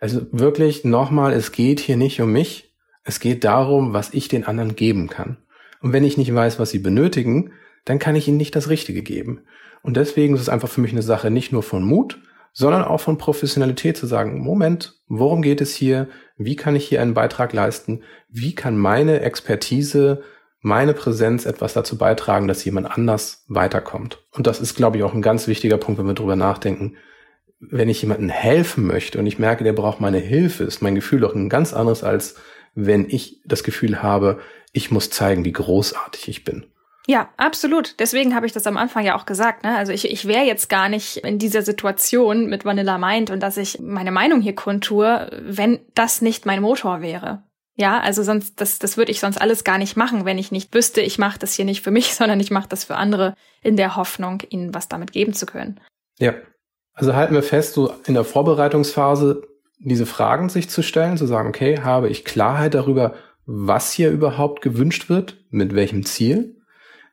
Also 0.00 0.26
wirklich 0.32 0.84
nochmal, 0.84 1.32
es 1.32 1.52
geht 1.52 1.80
hier 1.80 1.96
nicht 1.96 2.20
um 2.20 2.30
mich, 2.30 2.74
es 3.04 3.20
geht 3.20 3.42
darum, 3.42 3.94
was 3.94 4.12
ich 4.12 4.28
den 4.28 4.44
anderen 4.44 4.76
geben 4.76 5.08
kann. 5.08 5.38
Und 5.80 5.94
wenn 5.94 6.04
ich 6.04 6.18
nicht 6.18 6.34
weiß, 6.34 6.58
was 6.58 6.68
sie 6.68 6.78
benötigen, 6.78 7.52
dann 7.86 7.98
kann 7.98 8.14
ich 8.14 8.28
ihnen 8.28 8.36
nicht 8.36 8.54
das 8.54 8.68
Richtige 8.68 9.02
geben. 9.02 9.40
Und 9.82 9.96
deswegen 9.96 10.34
ist 10.34 10.42
es 10.42 10.50
einfach 10.50 10.68
für 10.68 10.82
mich 10.82 10.92
eine 10.92 11.00
Sache 11.00 11.30
nicht 11.30 11.52
nur 11.52 11.62
von 11.62 11.82
Mut, 11.82 12.20
sondern 12.52 12.84
auch 12.84 13.00
von 13.00 13.16
Professionalität 13.16 13.96
zu 13.96 14.06
sagen, 14.06 14.40
Moment, 14.40 15.00
worum 15.08 15.40
geht 15.40 15.62
es 15.62 15.74
hier? 15.74 16.08
Wie 16.36 16.56
kann 16.56 16.76
ich 16.76 16.86
hier 16.86 17.00
einen 17.00 17.14
Beitrag 17.14 17.54
leisten? 17.54 18.02
Wie 18.28 18.54
kann 18.54 18.76
meine 18.76 19.20
Expertise, 19.20 20.22
meine 20.60 20.94
Präsenz 20.94 21.46
etwas 21.46 21.72
dazu 21.72 21.96
beitragen, 21.96 22.48
dass 22.48 22.64
jemand 22.64 22.90
anders 22.90 23.44
weiterkommt? 23.48 24.24
Und 24.32 24.46
das 24.46 24.60
ist, 24.60 24.76
glaube 24.76 24.98
ich, 24.98 25.02
auch 25.02 25.14
ein 25.14 25.22
ganz 25.22 25.46
wichtiger 25.46 25.78
Punkt, 25.78 25.98
wenn 25.98 26.06
wir 26.06 26.14
drüber 26.14 26.36
nachdenken. 26.36 26.96
Wenn 27.58 27.88
ich 27.88 28.02
jemandem 28.02 28.30
helfen 28.30 28.86
möchte 28.86 29.18
und 29.18 29.26
ich 29.26 29.38
merke, 29.38 29.64
der 29.64 29.72
braucht 29.72 30.00
meine 30.00 30.18
Hilfe, 30.18 30.64
ist 30.64 30.82
mein 30.82 30.94
Gefühl 30.94 31.20
doch 31.20 31.34
ein 31.34 31.48
ganz 31.48 31.74
anderes, 31.74 32.02
als 32.04 32.36
wenn 32.74 33.08
ich 33.08 33.40
das 33.44 33.64
Gefühl 33.64 34.02
habe, 34.02 34.38
ich 34.72 34.90
muss 34.90 35.10
zeigen, 35.10 35.44
wie 35.44 35.52
großartig 35.52 36.28
ich 36.28 36.44
bin. 36.44 36.66
Ja, 37.06 37.28
absolut. 37.36 37.98
Deswegen 37.98 38.34
habe 38.34 38.46
ich 38.46 38.52
das 38.52 38.66
am 38.66 38.76
Anfang 38.76 39.04
ja 39.04 39.16
auch 39.16 39.26
gesagt. 39.26 39.64
Ne? 39.64 39.76
Also 39.76 39.92
ich, 39.92 40.10
ich 40.10 40.28
wäre 40.28 40.44
jetzt 40.44 40.68
gar 40.68 40.88
nicht 40.88 41.16
in 41.18 41.38
dieser 41.38 41.62
Situation 41.62 42.46
mit 42.46 42.64
Vanilla 42.64 42.98
Mind 42.98 43.30
und 43.30 43.42
dass 43.42 43.56
ich 43.56 43.80
meine 43.80 44.12
Meinung 44.12 44.40
hier 44.40 44.54
kundtue, 44.54 45.28
wenn 45.42 45.80
das 45.94 46.22
nicht 46.22 46.46
mein 46.46 46.62
Motor 46.62 47.00
wäre. 47.00 47.42
Ja, 47.76 48.00
also 48.00 48.22
sonst, 48.22 48.60
das, 48.60 48.78
das 48.78 48.96
würde 48.96 49.10
ich 49.10 49.20
sonst 49.20 49.40
alles 49.40 49.64
gar 49.64 49.78
nicht 49.78 49.96
machen, 49.96 50.24
wenn 50.24 50.38
ich 50.38 50.52
nicht 50.52 50.74
wüsste, 50.74 51.00
ich 51.00 51.18
mache 51.18 51.38
das 51.38 51.54
hier 51.54 51.64
nicht 51.64 51.82
für 51.82 51.90
mich, 51.90 52.14
sondern 52.14 52.40
ich 52.40 52.50
mache 52.50 52.68
das 52.68 52.84
für 52.84 52.96
andere 52.96 53.34
in 53.62 53.76
der 53.76 53.96
Hoffnung, 53.96 54.42
ihnen 54.48 54.74
was 54.74 54.88
damit 54.88 55.12
geben 55.12 55.32
zu 55.32 55.46
können. 55.46 55.80
Ja. 56.18 56.34
Also 56.92 57.14
halten 57.14 57.34
wir 57.34 57.42
fest, 57.42 57.74
so 57.74 57.94
in 58.04 58.14
der 58.14 58.24
Vorbereitungsphase 58.24 59.42
diese 59.78 60.04
Fragen 60.04 60.50
sich 60.50 60.68
zu 60.68 60.82
stellen, 60.82 61.16
zu 61.16 61.26
sagen, 61.26 61.48
okay, 61.48 61.80
habe 61.80 62.10
ich 62.10 62.24
Klarheit 62.24 62.74
darüber, 62.74 63.14
was 63.46 63.90
hier 63.92 64.10
überhaupt 64.10 64.60
gewünscht 64.60 65.08
wird, 65.08 65.38
mit 65.50 65.74
welchem 65.74 66.04
Ziel? 66.04 66.60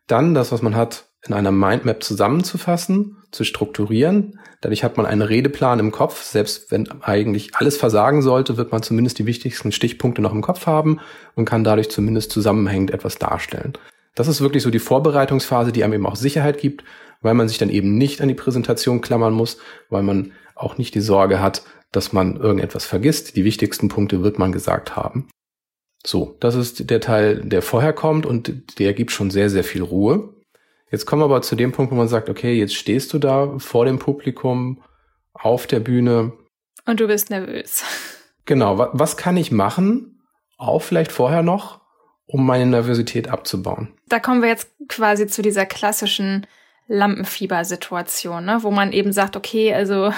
Dann 0.06 0.34
das, 0.34 0.52
was 0.52 0.62
man 0.62 0.76
hat, 0.76 1.06
in 1.28 1.34
einer 1.34 1.52
Mindmap 1.52 2.04
zusammenzufassen, 2.04 3.18
zu 3.32 3.44
strukturieren. 3.44 4.40
Dadurch 4.62 4.84
hat 4.84 4.98
man 4.98 5.06
einen 5.06 5.22
Redeplan 5.22 5.80
im 5.80 5.92
Kopf. 5.92 6.24
Selbst 6.24 6.72
wenn 6.72 6.90
eigentlich 7.02 7.56
alles 7.56 7.78
versagen 7.78 8.22
sollte, 8.22 8.58
wird 8.58 8.72
man 8.72 8.84
zumindest 8.84 9.20
die 9.20 9.26
wichtigsten 9.26 9.72
Stichpunkte 9.72 10.22
noch 10.22 10.34
im 10.34 10.42
Kopf 10.42 10.66
haben 10.66 11.00
und 11.36 11.46
kann 11.46 11.64
dadurch 11.64 11.90
zumindest 11.90 12.32
zusammenhängend 12.32 12.92
etwas 12.92 13.18
darstellen. 13.18 13.74
Das 14.16 14.28
ist 14.28 14.42
wirklich 14.42 14.64
so 14.64 14.72
die 14.72 14.80
Vorbereitungsphase, 14.80 15.72
die 15.72 15.84
einem 15.84 15.94
eben 15.94 16.06
auch 16.08 16.16
Sicherheit 16.16 16.60
gibt, 16.60 16.84
weil 17.22 17.34
man 17.34 17.48
sich 17.48 17.58
dann 17.58 17.70
eben 17.70 17.98
nicht 17.98 18.22
an 18.22 18.28
die 18.28 18.34
Präsentation 18.34 19.02
klammern 19.02 19.34
muss, 19.34 19.58
weil 19.90 20.04
man 20.04 20.32
auch 20.56 20.78
nicht 20.78 20.96
die 20.96 21.02
Sorge 21.02 21.40
hat, 21.40 21.64
dass 21.92 22.14
man 22.14 22.38
irgendetwas 22.38 22.86
vergisst. 22.86 23.36
Die 23.36 23.44
wichtigsten 23.44 23.90
Punkte 23.90 24.24
wird 24.24 24.40
man 24.40 24.52
gesagt 24.52 24.96
haben. 24.96 25.30
So, 26.06 26.38
das 26.40 26.56
ist 26.56 26.90
der 26.90 27.02
Teil, 27.02 27.42
der 27.44 27.62
vorher 27.62 27.94
kommt 27.94 28.26
und 28.26 28.80
der 28.80 28.94
gibt 28.94 29.12
schon 29.12 29.30
sehr, 29.30 29.50
sehr 29.50 29.64
viel 29.64 29.84
Ruhe. 29.84 30.34
Jetzt 30.90 31.06
kommen 31.06 31.22
wir 31.22 31.26
aber 31.26 31.42
zu 31.42 31.56
dem 31.56 31.72
Punkt, 31.72 31.92
wo 31.92 31.96
man 31.96 32.08
sagt, 32.08 32.30
okay, 32.30 32.54
jetzt 32.54 32.76
stehst 32.76 33.14
du 33.14 33.20
da 33.20 33.58
vor 33.58 33.86
dem 33.86 34.00
Publikum 34.00 34.82
auf 35.34 35.68
der 35.68 35.80
Bühne. 35.80 36.34
Und 36.86 37.00
du 37.00 37.08
bist 37.08 37.30
nervös. 37.30 37.84
Genau, 38.46 38.78
was 38.94 39.18
kann 39.18 39.36
ich 39.36 39.52
machen, 39.52 40.22
auch 40.58 40.82
vielleicht 40.82 41.12
vorher 41.12 41.44
noch, 41.44 41.82
um 42.28 42.46
meine 42.46 42.66
Nervosität 42.66 43.28
abzubauen? 43.28 43.94
Da 44.08 44.20
kommen 44.20 44.42
wir 44.42 44.48
jetzt 44.48 44.70
quasi 44.88 45.28
zu 45.28 45.42
dieser 45.42 45.66
klassischen 45.66 46.48
Lampenfieber-Situation, 46.88 48.46
ne? 48.46 48.60
wo 48.62 48.72
man 48.72 48.94
eben 48.94 49.12
sagt, 49.12 49.36
okay, 49.36 49.74
also 49.74 50.14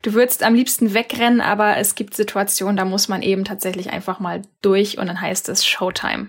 du 0.00 0.14
würdest 0.14 0.42
am 0.42 0.54
liebsten 0.54 0.94
wegrennen, 0.94 1.42
aber 1.42 1.76
es 1.76 1.94
gibt 1.94 2.14
Situationen, 2.14 2.78
da 2.78 2.86
muss 2.86 3.08
man 3.08 3.20
eben 3.20 3.44
tatsächlich 3.44 3.90
einfach 3.90 4.18
mal 4.18 4.40
durch 4.62 4.96
und 4.96 5.06
dann 5.06 5.20
heißt 5.20 5.50
es 5.50 5.66
Showtime. 5.66 6.28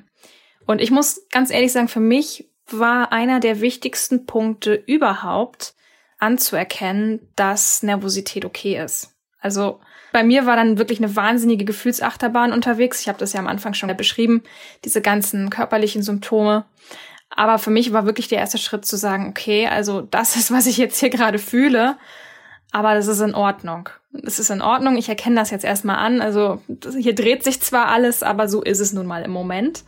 Und 0.66 0.82
ich 0.82 0.92
muss 0.92 1.26
ganz 1.32 1.52
ehrlich 1.52 1.72
sagen, 1.72 1.88
für 1.88 2.02
mich 2.02 2.50
war 2.70 3.12
einer 3.12 3.40
der 3.40 3.62
wichtigsten 3.62 4.26
Punkte 4.26 4.74
überhaupt 4.74 5.74
anzuerkennen, 6.20 7.20
dass 7.36 7.84
Nervosität 7.84 8.46
okay 8.46 8.82
ist. 8.84 9.14
Also 9.40 9.80
bei 10.12 10.24
mir 10.24 10.46
war 10.46 10.56
dann 10.56 10.78
wirklich 10.78 11.00
eine 11.00 11.16
wahnsinnige 11.16 11.66
Gefühlsachterbahn 11.66 12.54
unterwegs. 12.54 13.02
Ich 13.02 13.10
habe 13.10 13.20
das 13.20 13.34
ja 13.34 13.40
am 13.40 13.48
Anfang 13.48 13.74
schon 13.74 13.96
beschrieben, 13.96 14.44
diese 14.84 15.02
ganzen 15.02 15.50
körperlichen 15.50 16.04
Symptome. 16.04 16.66
Aber 17.30 17.60
für 17.60 17.72
mich 17.72 17.92
war 17.92 18.06
wirklich 18.06 18.28
der 18.28 18.40
erste 18.40 18.58
Schritt 18.58 18.86
zu 18.86 18.96
sagen, 18.96 19.28
okay, 19.30 19.68
also 19.68 20.02
das 20.02 20.36
ist, 20.36 20.52
was 20.52 20.68
ich 20.68 20.78
jetzt 20.78 21.00
hier 21.00 21.10
gerade 21.10 21.38
fühle 21.38 21.98
aber 22.76 22.94
das 22.94 23.08
ist 23.08 23.22
in 23.22 23.36
Ordnung. 23.36 23.88
Es 24.24 24.38
ist 24.38 24.50
in 24.50 24.62
Ordnung, 24.62 24.98
ich 24.98 25.08
erkenne 25.08 25.38
das 25.38 25.50
jetzt 25.50 25.64
erstmal 25.64 25.96
an. 25.96 26.20
Also 26.20 26.62
hier 27.00 27.16
dreht 27.16 27.42
sich 27.42 27.62
zwar 27.62 27.88
alles, 27.88 28.22
aber 28.22 28.50
so 28.50 28.62
ist 28.62 28.82
es 28.82 28.92
nun 28.92 29.06
mal 29.06 29.24
im 29.24 29.32
Moment. 29.32 29.86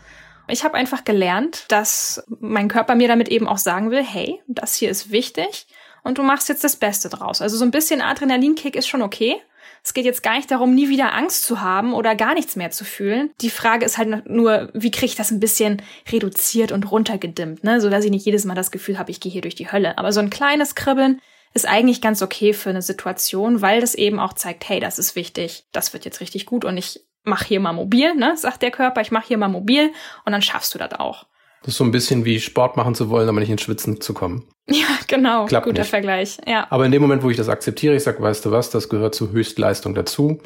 Ich 0.48 0.64
habe 0.64 0.76
einfach 0.76 1.04
gelernt, 1.04 1.66
dass 1.68 2.24
mein 2.40 2.68
Körper 2.68 2.96
mir 2.96 3.08
damit 3.08 3.30
eben 3.30 3.48
auch 3.48 3.58
sagen 3.58 3.92
will, 3.92 4.04
hey, 4.04 4.40
das 4.48 4.76
hier 4.76 4.90
ist 4.90 5.12
wichtig 5.12 5.68
und 6.04 6.18
du 6.18 6.24
machst 6.24 6.50
jetzt 6.50 6.64
das 6.64 6.78
Beste 6.78 7.10
draus. 7.10 7.42
Also 7.42 7.58
so 7.58 7.66
ein 7.66 7.72
bisschen 7.72 8.02
Adrenalinkick 8.02 8.76
ist 8.76 8.88
schon 8.88 9.02
okay. 9.02 9.36
Es 9.84 9.94
geht 9.94 10.06
jetzt 10.06 10.24
gar 10.24 10.36
nicht 10.36 10.52
darum, 10.52 10.74
nie 10.74 10.90
wieder 10.90 11.14
Angst 11.14 11.44
zu 11.44 11.62
haben 11.62 11.94
oder 11.94 12.16
gar 12.16 12.34
nichts 12.34 12.56
mehr 12.56 12.72
zu 12.72 12.84
fühlen. 12.84 13.32
Die 13.42 13.50
Frage 13.50 13.86
ist 13.86 13.98
halt 13.98 14.30
nur, 14.30 14.70
wie 14.74 14.92
kriege 14.92 15.06
ich 15.06 15.16
das 15.16 15.32
ein 15.32 15.40
bisschen 15.40 15.82
reduziert 16.12 16.72
und 16.72 16.92
runtergedimmt, 16.92 17.64
ne? 17.64 17.80
so 17.80 17.90
dass 17.90 18.04
ich 18.04 18.12
nicht 18.12 18.26
jedes 18.26 18.46
Mal 18.46 18.56
das 18.56 18.72
Gefühl 18.72 19.00
habe, 19.00 19.12
ich 19.12 19.20
gehe 19.20 19.32
hier 19.32 19.42
durch 19.42 19.56
die 19.56 19.72
Hölle. 19.72 19.98
Aber 19.98 20.12
so 20.12 20.20
ein 20.20 20.30
kleines 20.30 20.76
Kribbeln 20.76 21.22
ist 21.54 21.68
eigentlich 21.68 22.02
ganz 22.02 22.22
okay 22.22 22.54
für 22.54 22.70
eine 22.70 22.82
Situation, 22.82 23.62
weil 23.62 23.82
das 23.82 23.96
eben 23.96 24.20
auch 24.20 24.34
zeigt, 24.34 24.68
hey, 24.68 24.80
das 24.80 25.00
ist 25.00 25.16
wichtig, 25.16 25.66
das 25.72 25.94
wird 25.94 26.06
jetzt 26.06 26.22
richtig 26.22 26.46
gut 26.46 26.66
und 26.66 26.78
ich 26.78 27.02
mach 27.28 27.44
hier 27.44 27.60
mal 27.60 27.74
mobil, 27.74 28.16
ne, 28.16 28.36
sagt 28.38 28.62
der 28.62 28.72
Körper, 28.72 29.02
ich 29.02 29.12
mach 29.12 29.24
hier 29.24 29.38
mal 29.38 29.48
mobil 29.48 29.92
und 30.26 30.32
dann 30.32 30.42
schaffst 30.42 30.74
du 30.74 30.80
das 30.80 30.94
auch. 30.94 31.26
Das 31.62 31.70
ist 31.70 31.78
so 31.78 31.84
ein 31.84 31.92
bisschen 31.92 32.24
wie 32.26 32.40
Sport 32.40 32.78
machen 32.78 32.96
zu 32.96 33.10
wollen, 33.10 33.28
aber 33.28 33.40
nicht 33.40 33.50
ins 33.50 33.62
Schwitzen 33.62 34.02
zu 34.02 34.14
kommen. 34.14 34.48
Ja, 34.70 34.86
genau. 35.08 35.46
Klappt 35.46 35.66
Guter 35.66 35.84
nicht. 35.84 35.90
Vergleich. 35.90 36.40
Ja. 36.46 36.68
Aber 36.70 36.86
in 36.86 36.92
dem 36.92 37.02
Moment, 37.02 37.24
wo 37.24 37.30
ich 37.30 37.38
das 37.38 37.48
akzeptiere, 37.48 37.96
ich 37.96 38.04
sage, 38.04 38.22
weißt 38.22 38.46
du 38.46 38.52
was, 38.52 38.70
das 38.70 38.90
gehört 38.90 39.16
zur 39.16 39.32
Höchstleistung 39.32 39.96
dazu. 39.96 40.42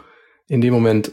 In 0.48 0.62
dem 0.62 0.76
Moment 0.76 1.12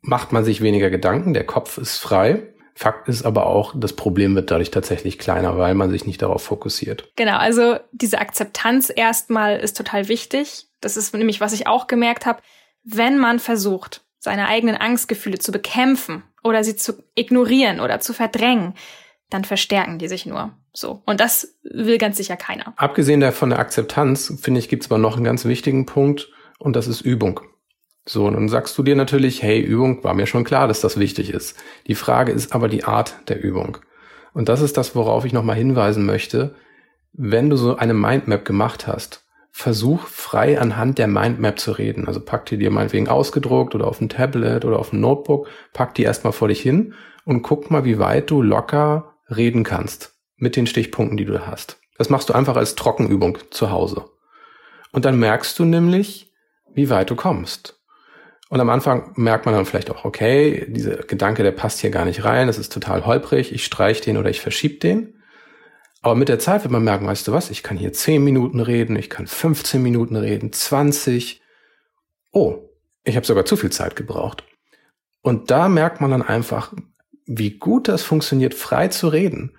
macht 0.00 0.32
man 0.32 0.42
sich 0.44 0.60
weniger 0.60 0.90
Gedanken, 0.90 1.32
der 1.32 1.44
Kopf 1.44 1.78
ist 1.78 1.98
frei 1.98 2.48
Fakt 2.78 3.08
ist 3.08 3.24
aber 3.24 3.46
auch, 3.46 3.74
das 3.76 3.92
Problem 3.92 4.36
wird 4.36 4.52
dadurch 4.52 4.70
tatsächlich 4.70 5.18
kleiner, 5.18 5.58
weil 5.58 5.74
man 5.74 5.90
sich 5.90 6.06
nicht 6.06 6.22
darauf 6.22 6.44
fokussiert. 6.44 7.10
Genau, 7.16 7.36
also 7.36 7.76
diese 7.90 8.20
Akzeptanz 8.20 8.92
erstmal 8.94 9.58
ist 9.58 9.76
total 9.76 10.06
wichtig. 10.06 10.68
Das 10.80 10.96
ist 10.96 11.12
nämlich, 11.12 11.40
was 11.40 11.52
ich 11.52 11.66
auch 11.66 11.88
gemerkt 11.88 12.24
habe. 12.24 12.40
Wenn 12.84 13.18
man 13.18 13.40
versucht, 13.40 14.04
seine 14.28 14.46
eigenen 14.46 14.76
Angstgefühle 14.76 15.38
zu 15.38 15.52
bekämpfen 15.52 16.22
oder 16.44 16.62
sie 16.62 16.76
zu 16.76 17.02
ignorieren 17.14 17.80
oder 17.80 17.98
zu 17.98 18.12
verdrängen, 18.12 18.74
dann 19.30 19.44
verstärken 19.44 19.98
die 19.98 20.06
sich 20.06 20.26
nur. 20.26 20.52
So. 20.74 21.02
Und 21.06 21.18
das 21.18 21.56
will 21.62 21.96
ganz 21.96 22.18
sicher 22.18 22.36
keiner. 22.36 22.74
Abgesehen 22.76 23.32
von 23.32 23.48
der 23.48 23.58
Akzeptanz, 23.58 24.34
finde 24.38 24.60
ich, 24.60 24.68
gibt 24.68 24.84
es 24.84 24.90
aber 24.90 24.98
noch 24.98 25.16
einen 25.16 25.24
ganz 25.24 25.46
wichtigen 25.46 25.86
Punkt 25.86 26.28
und 26.58 26.76
das 26.76 26.88
ist 26.88 27.00
Übung. 27.00 27.40
So, 28.04 28.26
und 28.26 28.34
dann 28.34 28.50
sagst 28.50 28.76
du 28.76 28.82
dir 28.82 28.96
natürlich, 28.96 29.42
hey, 29.42 29.60
Übung 29.60 30.04
war 30.04 30.12
mir 30.12 30.26
schon 30.26 30.44
klar, 30.44 30.68
dass 30.68 30.82
das 30.82 30.98
wichtig 30.98 31.30
ist. 31.30 31.56
Die 31.86 31.94
Frage 31.94 32.30
ist 32.32 32.54
aber 32.54 32.68
die 32.68 32.84
Art 32.84 33.14
der 33.28 33.42
Übung. 33.42 33.78
Und 34.34 34.50
das 34.50 34.60
ist 34.60 34.76
das, 34.76 34.94
worauf 34.94 35.24
ich 35.24 35.32
nochmal 35.32 35.56
hinweisen 35.56 36.04
möchte. 36.04 36.54
Wenn 37.14 37.48
du 37.48 37.56
so 37.56 37.76
eine 37.76 37.94
Mindmap 37.94 38.44
gemacht 38.44 38.86
hast, 38.86 39.24
versuch 39.58 40.06
frei 40.06 40.60
anhand 40.60 40.98
der 40.98 41.08
Mindmap 41.08 41.58
zu 41.58 41.72
reden. 41.72 42.06
Also 42.06 42.20
pack 42.20 42.46
die 42.46 42.58
dir 42.58 42.70
meinetwegen 42.70 43.08
ausgedruckt 43.08 43.74
oder 43.74 43.88
auf 43.88 44.00
ein 44.00 44.08
Tablet 44.08 44.64
oder 44.64 44.78
auf 44.78 44.92
ein 44.92 45.00
Notebook, 45.00 45.48
pack 45.72 45.96
die 45.96 46.04
erstmal 46.04 46.32
vor 46.32 46.46
dich 46.46 46.60
hin 46.60 46.94
und 47.24 47.42
guck 47.42 47.68
mal, 47.68 47.84
wie 47.84 47.98
weit 47.98 48.30
du 48.30 48.40
locker 48.40 49.16
reden 49.28 49.64
kannst 49.64 50.14
mit 50.36 50.54
den 50.54 50.68
Stichpunkten, 50.68 51.16
die 51.16 51.24
du 51.24 51.44
hast. 51.44 51.80
Das 51.96 52.08
machst 52.08 52.28
du 52.28 52.34
einfach 52.34 52.54
als 52.54 52.76
Trockenübung 52.76 53.38
zu 53.50 53.72
Hause. 53.72 54.04
Und 54.92 55.04
dann 55.04 55.18
merkst 55.18 55.58
du 55.58 55.64
nämlich, 55.64 56.32
wie 56.72 56.88
weit 56.88 57.10
du 57.10 57.16
kommst. 57.16 57.80
Und 58.50 58.60
am 58.60 58.70
Anfang 58.70 59.10
merkt 59.16 59.44
man 59.44 59.56
dann 59.56 59.66
vielleicht 59.66 59.90
auch, 59.90 60.04
okay, 60.04 60.66
dieser 60.68 60.98
Gedanke, 60.98 61.42
der 61.42 61.50
passt 61.50 61.80
hier 61.80 61.90
gar 61.90 62.04
nicht 62.04 62.22
rein, 62.22 62.46
das 62.46 62.58
ist 62.58 62.72
total 62.72 63.04
holprig, 63.06 63.52
ich 63.52 63.64
streich 63.64 64.02
den 64.02 64.18
oder 64.18 64.30
ich 64.30 64.40
verschieb 64.40 64.78
den. 64.82 65.17
Aber 66.00 66.14
mit 66.14 66.28
der 66.28 66.38
Zeit 66.38 66.62
wird 66.62 66.72
man 66.72 66.84
merken, 66.84 67.06
weißt 67.06 67.26
du 67.26 67.32
was, 67.32 67.50
ich 67.50 67.62
kann 67.62 67.76
hier 67.76 67.92
10 67.92 68.22
Minuten 68.22 68.60
reden, 68.60 68.96
ich 68.96 69.10
kann 69.10 69.26
15 69.26 69.82
Minuten 69.82 70.16
reden, 70.16 70.52
20. 70.52 71.42
Oh, 72.32 72.68
ich 73.04 73.16
habe 73.16 73.26
sogar 73.26 73.44
zu 73.44 73.56
viel 73.56 73.70
Zeit 73.70 73.96
gebraucht. 73.96 74.44
Und 75.22 75.50
da 75.50 75.68
merkt 75.68 76.00
man 76.00 76.10
dann 76.10 76.22
einfach, 76.22 76.72
wie 77.26 77.58
gut 77.58 77.88
das 77.88 78.02
funktioniert, 78.02 78.54
frei 78.54 78.88
zu 78.88 79.08
reden. 79.08 79.56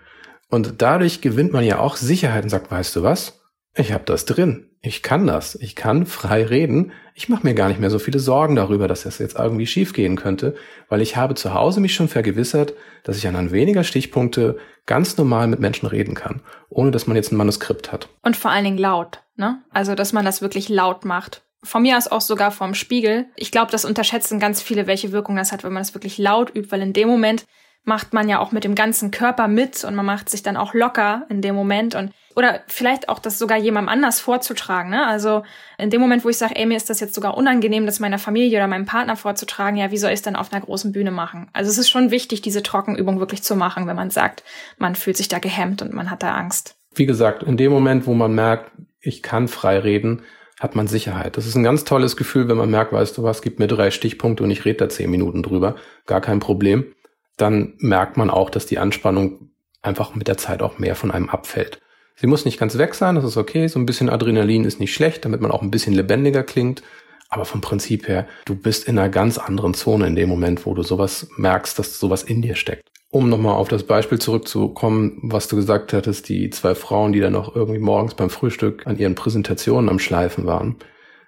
Und 0.50 0.82
dadurch 0.82 1.22
gewinnt 1.22 1.54
man 1.54 1.64
ja 1.64 1.80
auch 1.80 1.96
Sicherheit 1.96 2.44
und 2.44 2.50
sagt, 2.50 2.72
weißt 2.72 2.96
du 2.96 3.04
was, 3.04 3.42
ich 3.76 3.92
habe 3.92 4.06
das 4.06 4.26
drin. 4.26 4.69
Ich 4.82 5.04
kann 5.04 5.28
das, 5.28 5.56
ich 5.56 5.76
kann 5.76 6.06
frei 6.06 6.46
reden, 6.46 6.94
ich 7.14 7.28
mache 7.28 7.46
mir 7.46 7.54
gar 7.54 7.68
nicht 7.68 7.82
mehr 7.82 7.90
so 7.90 8.00
viele 8.00 8.20
Sorgen 8.20 8.56
darüber, 8.56 8.88
dass 8.88 9.04
das 9.04 9.18
jetzt 9.18 9.38
irgendwie 9.38 9.68
schiefgehen 9.68 10.16
könnte, 10.16 10.56
weil 10.88 11.02
ich 11.02 11.18
habe 11.18 11.36
zu 11.36 11.54
Hause 11.54 11.82
mich 11.82 11.94
schon 11.94 12.08
vergewissert, 12.08 12.74
dass 13.04 13.18
ich 13.18 13.28
anhand 13.28 13.52
weniger 13.52 13.84
Stichpunkte 13.84 14.58
ganz 14.86 15.18
normal 15.18 15.48
mit 15.48 15.60
Menschen 15.60 15.88
reden 15.88 16.16
kann, 16.16 16.42
ohne 16.70 16.92
dass 16.92 17.08
man 17.08 17.18
jetzt 17.18 17.32
ein 17.32 17.38
Manuskript 17.38 17.92
hat. 17.92 18.08
Und 18.22 18.38
vor 18.38 18.52
allen 18.52 18.64
Dingen 18.64 18.78
laut, 18.78 19.20
ne? 19.36 19.62
Also, 19.70 19.96
dass 19.96 20.14
man 20.14 20.24
das 20.24 20.42
wirklich 20.42 20.70
laut 20.70 21.04
macht. 21.04 21.44
Von 21.62 21.82
mir 21.82 21.98
aus 21.98 22.08
auch 22.08 22.22
sogar 22.22 22.52
vom 22.52 22.74
Spiegel. 22.74 23.26
Ich 23.36 23.52
glaube, 23.52 23.72
das 23.72 23.84
unterschätzen 23.84 24.40
ganz 24.40 24.62
viele, 24.62 24.88
welche 24.88 25.12
Wirkung 25.12 25.36
das 25.36 25.52
hat, 25.52 25.66
wenn 25.66 25.74
man 25.74 25.84
das 25.84 25.94
wirklich 25.94 26.18
laut 26.18 26.56
übt, 26.56 26.72
weil 26.72 26.82
in 26.82 26.94
dem 26.94 27.10
Moment 27.10 27.46
macht 27.84 28.14
man 28.14 28.30
ja 28.30 28.40
auch 28.40 28.52
mit 28.52 28.64
dem 28.64 28.76
ganzen 28.76 29.12
Körper 29.12 29.48
mit 29.48 29.84
und 29.84 29.96
man 29.96 30.06
macht 30.06 30.30
sich 30.30 30.44
dann 30.44 30.58
auch 30.58 30.74
locker 30.74 31.26
in 31.30 31.42
dem 31.42 31.56
Moment 31.56 31.96
und 31.96 32.12
oder 32.36 32.62
vielleicht 32.68 33.10
auch 33.10 33.20
das 33.20 33.38
sogar 33.38 33.58
jemandem 33.58 33.90
anders 33.90 34.22
vorzutragen. 34.22 34.92
Ne? 34.92 35.06
Also 35.06 35.44
in 35.78 35.90
dem 35.90 36.00
Moment, 36.00 36.24
wo 36.24 36.30
ich 36.30 36.38
sage, 36.38 36.56
ey, 36.56 36.66
mir 36.66 36.78
ist 36.78 36.90
das 36.90 37.02
jetzt 37.02 37.14
sogar 37.14 37.36
unangenehm, 37.36 37.86
das 37.86 38.00
meiner 38.00 38.20
Familie 38.20 38.60
oder 38.60 38.68
meinem 38.68 38.86
Partner 38.86 39.18
vorzutragen, 39.18 39.78
ja, 39.78 39.92
wie 39.92 39.98
soll 39.98 40.12
ich 40.12 40.20
es 40.20 40.22
dann 40.22 40.38
auf 40.38 40.54
einer 40.54 40.62
großen 40.64 40.94
Bühne 40.94 41.12
machen? 41.12 41.50
Also 41.52 41.70
es 41.70 41.78
ist 41.78 41.90
schon 41.90 42.12
wichtig, 42.12 42.42
diese 42.42 42.64
Trockenübung 42.64 43.20
wirklich 43.20 43.44
zu 43.44 43.58
machen, 43.58 43.88
wenn 43.88 43.96
man 43.96 44.10
sagt, 44.10 44.44
man 44.78 44.96
fühlt 44.96 45.18
sich 45.18 45.28
da 45.28 45.40
gehemmt 45.40 45.82
und 45.82 45.94
man 45.94 46.10
hat 46.10 46.24
da 46.24 46.34
Angst. 46.34 46.76
Wie 46.96 47.06
gesagt, 47.06 47.44
in 47.44 47.58
dem 47.58 47.72
Moment, 47.72 48.08
wo 48.08 48.14
man 48.14 48.34
merkt, 48.34 48.72
ich 49.02 49.22
kann 49.22 49.48
frei 49.48 49.80
reden, 49.80 50.22
hat 50.60 50.76
man 50.76 50.88
Sicherheit. 50.88 51.36
Das 51.36 51.46
ist 51.46 51.56
ein 51.56 51.64
ganz 51.64 51.84
tolles 51.84 52.16
Gefühl, 52.16 52.48
wenn 52.48 52.58
man 52.58 52.70
merkt, 52.70 52.94
weißt 52.94 53.18
du 53.18 53.24
was, 53.24 53.42
gib 53.42 53.60
mir 53.60 53.68
drei 53.68 53.92
Stichpunkte 53.92 54.44
und 54.44 54.52
ich 54.52 54.66
rede 54.66 54.78
da 54.78 54.90
zehn 54.90 55.10
Minuten 55.10 55.44
drüber. 55.44 55.76
Gar 56.06 56.22
kein 56.22 56.40
Problem 56.40 56.94
dann 57.42 57.74
merkt 57.78 58.18
man 58.18 58.30
auch, 58.30 58.50
dass 58.50 58.66
die 58.66 58.80
Anspannung 58.80 59.50
einfach 59.82 60.16
mit 60.16 60.28
der 60.28 60.38
Zeit 60.38 60.62
auch 60.62 60.78
mehr 60.78 60.96
von 60.96 61.12
einem 61.12 61.30
abfällt. 61.30 61.80
Sie 62.16 62.28
muss 62.28 62.44
nicht 62.44 62.60
ganz 62.60 62.78
weg 62.78 62.96
sein, 62.96 63.16
das 63.16 63.24
ist 63.24 63.38
okay. 63.38 63.68
So 63.68 63.80
ein 63.80 63.86
bisschen 63.86 64.10
Adrenalin 64.10 64.66
ist 64.66 64.80
nicht 64.80 64.94
schlecht, 64.94 65.24
damit 65.24 65.40
man 65.40 65.52
auch 65.52 65.62
ein 65.62 65.72
bisschen 65.72 65.94
lebendiger 65.94 66.44
klingt. 66.44 66.84
Aber 67.30 67.46
vom 67.46 67.62
Prinzip 67.62 68.08
her, 68.08 68.28
du 68.46 68.56
bist 68.56 68.88
in 68.88 69.00
einer 69.00 69.08
ganz 69.08 69.38
anderen 69.38 69.74
Zone 69.74 70.08
in 70.08 70.16
dem 70.16 70.28
Moment, 70.28 70.66
wo 70.66 70.74
du 70.74 70.84
sowas 70.84 71.30
merkst, 71.38 71.80
dass 71.80 72.00
sowas 72.00 72.24
in 72.24 72.42
dir 72.42 72.56
steckt. 72.56 72.90
Um 73.12 73.30
nochmal 73.30 73.56
auf 73.56 73.70
das 73.70 73.84
Beispiel 73.84 74.20
zurückzukommen, 74.20 75.20
was 75.24 75.48
du 75.48 75.56
gesagt 75.56 75.94
hattest, 75.94 76.28
die 76.28 76.50
zwei 76.50 76.76
Frauen, 76.76 77.14
die 77.14 77.22
dann 77.22 77.34
noch 77.34 77.56
irgendwie 77.56 77.80
morgens 77.80 78.16
beim 78.16 78.30
Frühstück 78.30 78.86
an 78.86 78.98
ihren 78.98 79.16
Präsentationen 79.16 79.90
am 79.90 80.00
Schleifen 80.00 80.46
waren. 80.46 80.76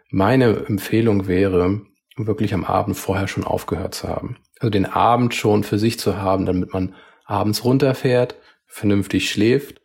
Meine 0.10 0.66
Empfehlung 0.68 1.28
wäre, 1.28 1.82
wirklich 2.18 2.54
am 2.54 2.66
Abend 2.66 2.98
vorher 2.98 3.28
schon 3.28 3.46
aufgehört 3.46 3.96
zu 3.96 4.10
haben 4.10 4.38
also 4.62 4.70
den 4.70 4.86
Abend 4.86 5.34
schon 5.34 5.64
für 5.64 5.80
sich 5.80 6.00
zu 6.00 6.18
haben, 6.18 6.46
damit 6.46 6.72
man 6.72 6.94
abends 7.26 7.64
runterfährt, 7.64 8.36
vernünftig 8.68 9.30
schläft 9.30 9.82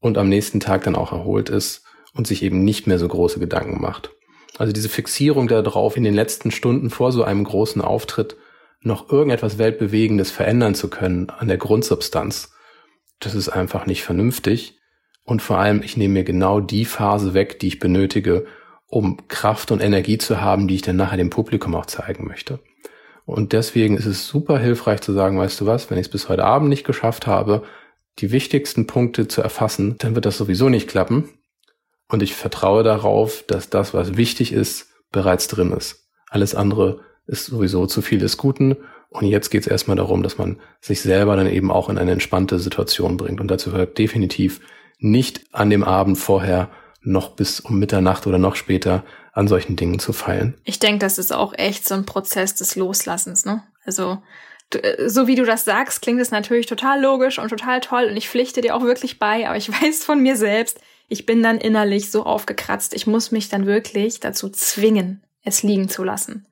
und 0.00 0.18
am 0.18 0.28
nächsten 0.28 0.58
Tag 0.58 0.82
dann 0.82 0.96
auch 0.96 1.12
erholt 1.12 1.48
ist 1.48 1.84
und 2.12 2.26
sich 2.26 2.42
eben 2.42 2.64
nicht 2.64 2.88
mehr 2.88 2.98
so 2.98 3.06
große 3.06 3.38
Gedanken 3.38 3.80
macht. 3.80 4.10
Also 4.58 4.72
diese 4.72 4.88
Fixierung 4.88 5.46
darauf, 5.46 5.96
in 5.96 6.02
den 6.02 6.14
letzten 6.14 6.50
Stunden 6.50 6.90
vor 6.90 7.12
so 7.12 7.22
einem 7.22 7.44
großen 7.44 7.80
Auftritt 7.80 8.36
noch 8.82 9.10
irgendetwas 9.10 9.58
Weltbewegendes 9.58 10.32
verändern 10.32 10.74
zu 10.74 10.90
können 10.90 11.30
an 11.30 11.46
der 11.46 11.58
Grundsubstanz, 11.58 12.52
das 13.20 13.36
ist 13.36 13.48
einfach 13.48 13.86
nicht 13.86 14.02
vernünftig. 14.02 14.78
Und 15.22 15.40
vor 15.40 15.58
allem, 15.58 15.82
ich 15.82 15.96
nehme 15.96 16.14
mir 16.14 16.24
genau 16.24 16.58
die 16.58 16.84
Phase 16.84 17.32
weg, 17.32 17.60
die 17.60 17.68
ich 17.68 17.78
benötige, 17.78 18.46
um 18.86 19.28
Kraft 19.28 19.70
und 19.70 19.80
Energie 19.80 20.18
zu 20.18 20.40
haben, 20.40 20.66
die 20.66 20.74
ich 20.74 20.82
dann 20.82 20.96
nachher 20.96 21.18
dem 21.18 21.30
Publikum 21.30 21.76
auch 21.76 21.86
zeigen 21.86 22.26
möchte. 22.26 22.58
Und 23.24 23.52
deswegen 23.52 23.96
ist 23.96 24.06
es 24.06 24.26
super 24.26 24.58
hilfreich 24.58 25.00
zu 25.00 25.12
sagen, 25.12 25.38
weißt 25.38 25.60
du 25.60 25.66
was, 25.66 25.90
wenn 25.90 25.98
ich 25.98 26.06
es 26.06 26.12
bis 26.12 26.28
heute 26.28 26.44
Abend 26.44 26.68
nicht 26.68 26.84
geschafft 26.84 27.26
habe, 27.26 27.62
die 28.18 28.32
wichtigsten 28.32 28.86
Punkte 28.86 29.28
zu 29.28 29.40
erfassen, 29.40 29.96
dann 29.98 30.14
wird 30.14 30.26
das 30.26 30.36
sowieso 30.36 30.68
nicht 30.68 30.88
klappen. 30.88 31.28
Und 32.08 32.22
ich 32.22 32.34
vertraue 32.34 32.82
darauf, 32.82 33.44
dass 33.46 33.70
das, 33.70 33.94
was 33.94 34.16
wichtig 34.16 34.52
ist, 34.52 34.88
bereits 35.12 35.48
drin 35.48 35.72
ist. 35.72 36.08
Alles 36.28 36.54
andere 36.54 37.00
ist 37.26 37.46
sowieso 37.46 37.86
zu 37.86 38.02
viel 38.02 38.18
des 38.18 38.36
Guten. 38.36 38.76
Und 39.10 39.26
jetzt 39.26 39.50
geht 39.50 39.62
es 39.62 39.66
erstmal 39.66 39.96
darum, 39.96 40.22
dass 40.22 40.38
man 40.38 40.58
sich 40.80 41.00
selber 41.00 41.36
dann 41.36 41.48
eben 41.48 41.70
auch 41.70 41.88
in 41.88 41.98
eine 41.98 42.12
entspannte 42.12 42.58
Situation 42.58 43.16
bringt. 43.16 43.40
Und 43.40 43.48
dazu 43.48 43.70
gehört 43.70 43.98
definitiv 43.98 44.60
nicht 44.98 45.46
an 45.52 45.70
dem 45.70 45.84
Abend 45.84 46.18
vorher 46.18 46.70
noch 47.02 47.30
bis 47.30 47.60
um 47.60 47.78
Mitternacht 47.78 48.26
oder 48.26 48.38
noch 48.38 48.56
später 48.56 49.04
an 49.40 49.48
solchen 49.48 49.74
Dingen 49.74 49.98
zu 49.98 50.12
feilen. 50.12 50.54
Ich 50.64 50.78
denke, 50.78 50.98
das 50.98 51.16
ist 51.16 51.32
auch 51.32 51.54
echt 51.56 51.88
so 51.88 51.94
ein 51.94 52.04
Prozess 52.04 52.54
des 52.54 52.76
Loslassens, 52.76 53.46
ne? 53.46 53.62
Also 53.86 54.22
äh, 54.74 55.08
so 55.08 55.26
wie 55.26 55.34
du 55.34 55.46
das 55.46 55.64
sagst, 55.64 56.02
klingt 56.02 56.20
es 56.20 56.30
natürlich 56.30 56.66
total 56.66 57.00
logisch 57.00 57.38
und 57.38 57.48
total 57.48 57.80
toll 57.80 58.04
und 58.04 58.16
ich 58.18 58.28
pflichte 58.28 58.60
dir 58.60 58.76
auch 58.76 58.82
wirklich 58.82 59.18
bei, 59.18 59.48
aber 59.48 59.56
ich 59.56 59.70
weiß 59.82 60.04
von 60.04 60.22
mir 60.22 60.36
selbst, 60.36 60.78
ich 61.08 61.24
bin 61.24 61.42
dann 61.42 61.56
innerlich 61.56 62.10
so 62.10 62.24
aufgekratzt, 62.24 62.94
ich 62.94 63.06
muss 63.06 63.32
mich 63.32 63.48
dann 63.48 63.66
wirklich 63.66 64.20
dazu 64.20 64.50
zwingen, 64.50 65.24
es 65.42 65.62
liegen 65.62 65.88
zu 65.88 66.04
lassen. 66.04 66.46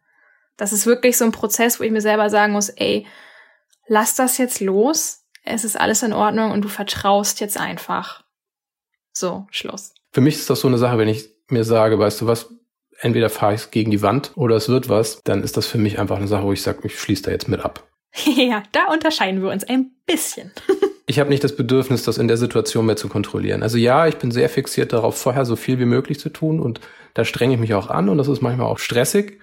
Das 0.57 0.73
ist 0.73 0.87
wirklich 0.87 1.19
so 1.19 1.27
ein 1.27 1.33
Prozess, 1.33 1.79
wo 1.79 1.85
ich 1.85 1.93
mir 1.93 2.01
selber 2.01 2.31
sagen 2.31 2.55
muss, 2.55 2.71
ey, 2.71 3.07
lass 3.87 4.15
das 4.15 4.39
jetzt 4.39 4.61
los, 4.61 5.27
es 5.45 5.65
ist 5.65 5.79
alles 5.79 6.03
in 6.03 6.15
Ordnung 6.15 6.53
und 6.53 6.63
du 6.63 6.69
vertraust 6.69 7.41
jetzt 7.41 7.61
einfach. 7.61 8.25
So, 9.13 9.47
Schluss. 9.51 9.93
Für 10.11 10.23
mich 10.23 10.37
ist 10.37 10.49
das 10.49 10.61
so 10.61 10.69
eine 10.69 10.79
Sache, 10.79 10.97
wenn 10.97 11.09
ich 11.09 11.29
mir 11.49 11.65
sage, 11.65 11.99
weißt 11.99 12.23
du 12.23 12.27
was, 12.27 12.49
entweder 13.01 13.31
fahre 13.31 13.55
ich 13.55 13.71
gegen 13.71 13.91
die 13.91 14.03
Wand 14.03 14.33
oder 14.35 14.57
es 14.57 14.69
wird 14.69 14.89
was, 14.89 15.23
dann 15.23 15.43
ist 15.43 15.57
das 15.57 15.67
für 15.67 15.79
mich 15.79 15.99
einfach 15.99 16.17
eine 16.17 16.29
Sache, 16.29 16.45
wo 16.45 16.53
ich 16.53 16.63
sage, 16.63 16.81
ich 16.85 16.99
schließe 16.99 17.23
da 17.25 17.31
jetzt 17.31 17.49
mit 17.49 17.61
ab. 17.61 17.89
ja, 18.25 18.63
da 18.73 18.93
unterscheiden 18.93 19.43
wir 19.43 19.51
uns 19.51 19.65
ein 19.65 19.93
bisschen. 20.07 20.51
ich 21.07 21.19
habe 21.21 21.31
nicht 21.31 21.45
das 21.45 21.57
Bedürfnis, 21.57 22.03
das 22.03 22.19
in 22.19 22.29
der 22.29 22.37
Situation 22.37 22.87
mehr 22.87 22.97
zu 22.97 23.09
kontrollieren. 23.09 23.63
Also 23.63 23.79
ja, 23.79 24.07
ich 24.07 24.17
bin 24.17 24.31
sehr 24.31 24.49
fixiert 24.49 24.93
darauf, 24.93 25.17
vorher 25.17 25.45
so 25.45 25.57
viel 25.57 25.79
wie 25.79 25.85
möglich 25.85 26.19
zu 26.19 26.31
tun 26.31 26.61
und 26.61 26.81
da 27.15 27.25
strenge 27.25 27.55
ich 27.55 27.61
mich 27.61 27.75
auch 27.75 27.91
an 27.91 28.09
und 28.09 28.19
das 28.19 28.29
ist 28.29 28.43
manchmal 28.43 28.67
auch 28.67 28.79
stressig. 28.79 29.39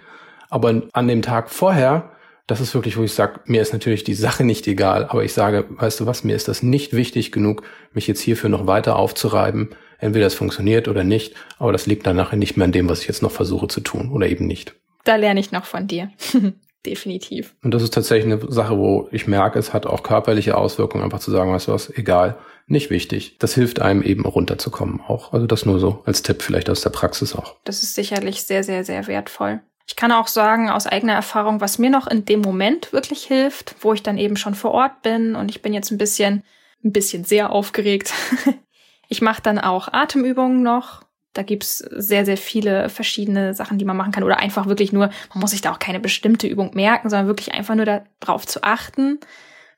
Aber 0.49 0.83
an 0.93 1.07
dem 1.07 1.21
Tag 1.21 1.49
vorher, 1.49 2.11
das 2.47 2.61
ist 2.61 2.75
wirklich, 2.75 2.97
wo 2.97 3.03
ich 3.03 3.13
sage, 3.13 3.39
mir 3.45 3.61
ist 3.61 3.73
natürlich 3.73 4.03
die 4.03 4.13
Sache 4.13 4.43
nicht 4.43 4.67
egal, 4.67 5.05
aber 5.05 5.23
ich 5.23 5.33
sage, 5.33 5.65
weißt 5.69 5.99
du 5.99 6.05
was, 6.05 6.23
mir 6.23 6.35
ist 6.35 6.47
das 6.47 6.61
nicht 6.61 6.93
wichtig 6.93 7.31
genug, 7.31 7.63
mich 7.93 8.07
jetzt 8.07 8.21
hierfür 8.21 8.49
noch 8.49 8.67
weiter 8.67 8.97
aufzureiben 8.97 9.69
Entweder 9.99 10.27
es 10.27 10.35
funktioniert 10.35 10.87
oder 10.87 11.03
nicht, 11.03 11.35
aber 11.57 11.71
das 11.71 11.85
liegt 11.85 12.05
dann 12.05 12.15
nachher 12.15 12.37
nicht 12.37 12.57
mehr 12.57 12.65
an 12.65 12.71
dem, 12.71 12.89
was 12.89 13.01
ich 13.01 13.07
jetzt 13.07 13.21
noch 13.21 13.31
versuche 13.31 13.67
zu 13.67 13.81
tun 13.81 14.11
oder 14.11 14.27
eben 14.27 14.47
nicht. 14.47 14.75
Da 15.03 15.15
lerne 15.15 15.39
ich 15.39 15.51
noch 15.51 15.65
von 15.65 15.87
dir. 15.87 16.11
Definitiv. 16.85 17.55
Und 17.63 17.73
das 17.73 17.81
ist 17.81 17.93
tatsächlich 17.93 18.31
eine 18.31 18.51
Sache, 18.51 18.77
wo 18.77 19.09
ich 19.11 19.25
merke, 19.27 19.57
es 19.57 19.73
hat 19.73 19.87
auch 19.87 20.03
körperliche 20.03 20.55
Auswirkungen, 20.55 21.03
einfach 21.03 21.19
zu 21.19 21.31
sagen, 21.31 21.51
weißt 21.51 21.67
du 21.67 21.71
was, 21.71 21.89
egal, 21.89 22.37
nicht 22.67 22.89
wichtig. 22.89 23.37
Das 23.39 23.55
hilft 23.55 23.81
einem 23.81 24.03
eben 24.03 24.25
runterzukommen 24.25 25.01
auch. 25.01 25.33
Also 25.33 25.47
das 25.47 25.65
nur 25.65 25.79
so 25.79 26.03
als 26.05 26.21
Tipp 26.21 26.41
vielleicht 26.41 26.69
aus 26.69 26.81
der 26.81 26.91
Praxis 26.91 27.35
auch. 27.35 27.55
Das 27.63 27.81
ist 27.81 27.95
sicherlich 27.95 28.43
sehr, 28.43 28.63
sehr, 28.63 28.83
sehr 28.83 29.07
wertvoll. 29.07 29.61
Ich 29.87 29.95
kann 29.95 30.11
auch 30.11 30.27
sagen, 30.27 30.69
aus 30.69 30.87
eigener 30.87 31.13
Erfahrung, 31.13 31.61
was 31.61 31.77
mir 31.77 31.91
noch 31.91 32.07
in 32.07 32.25
dem 32.25 32.41
Moment 32.41 32.91
wirklich 32.91 33.23
hilft, 33.23 33.75
wo 33.81 33.93
ich 33.93 34.01
dann 34.01 34.17
eben 34.17 34.35
schon 34.35 34.55
vor 34.55 34.71
Ort 34.71 35.03
bin 35.03 35.35
und 35.35 35.49
ich 35.49 35.61
bin 35.61 35.73
jetzt 35.73 35.91
ein 35.91 35.99
bisschen, 35.99 36.43
ein 36.83 36.91
bisschen 36.91 37.23
sehr 37.23 37.51
aufgeregt, 37.51 38.11
Ich 39.07 39.21
mache 39.21 39.41
dann 39.41 39.59
auch 39.59 39.91
Atemübungen 39.91 40.63
noch. 40.63 41.03
Da 41.33 41.43
gibt's 41.43 41.79
sehr, 41.79 42.25
sehr 42.25 42.37
viele 42.37 42.89
verschiedene 42.89 43.53
Sachen, 43.53 43.77
die 43.77 43.85
man 43.85 43.97
machen 43.97 44.13
kann. 44.13 44.23
Oder 44.23 44.39
einfach 44.39 44.67
wirklich 44.67 44.93
nur, 44.93 45.09
man 45.33 45.41
muss 45.41 45.51
sich 45.51 45.61
da 45.61 45.71
auch 45.71 45.79
keine 45.79 45.99
bestimmte 45.99 46.47
Übung 46.47 46.71
merken, 46.73 47.09
sondern 47.09 47.27
wirklich 47.27 47.53
einfach 47.53 47.75
nur 47.75 47.85
darauf 48.19 48.47
zu 48.47 48.63
achten, 48.63 49.19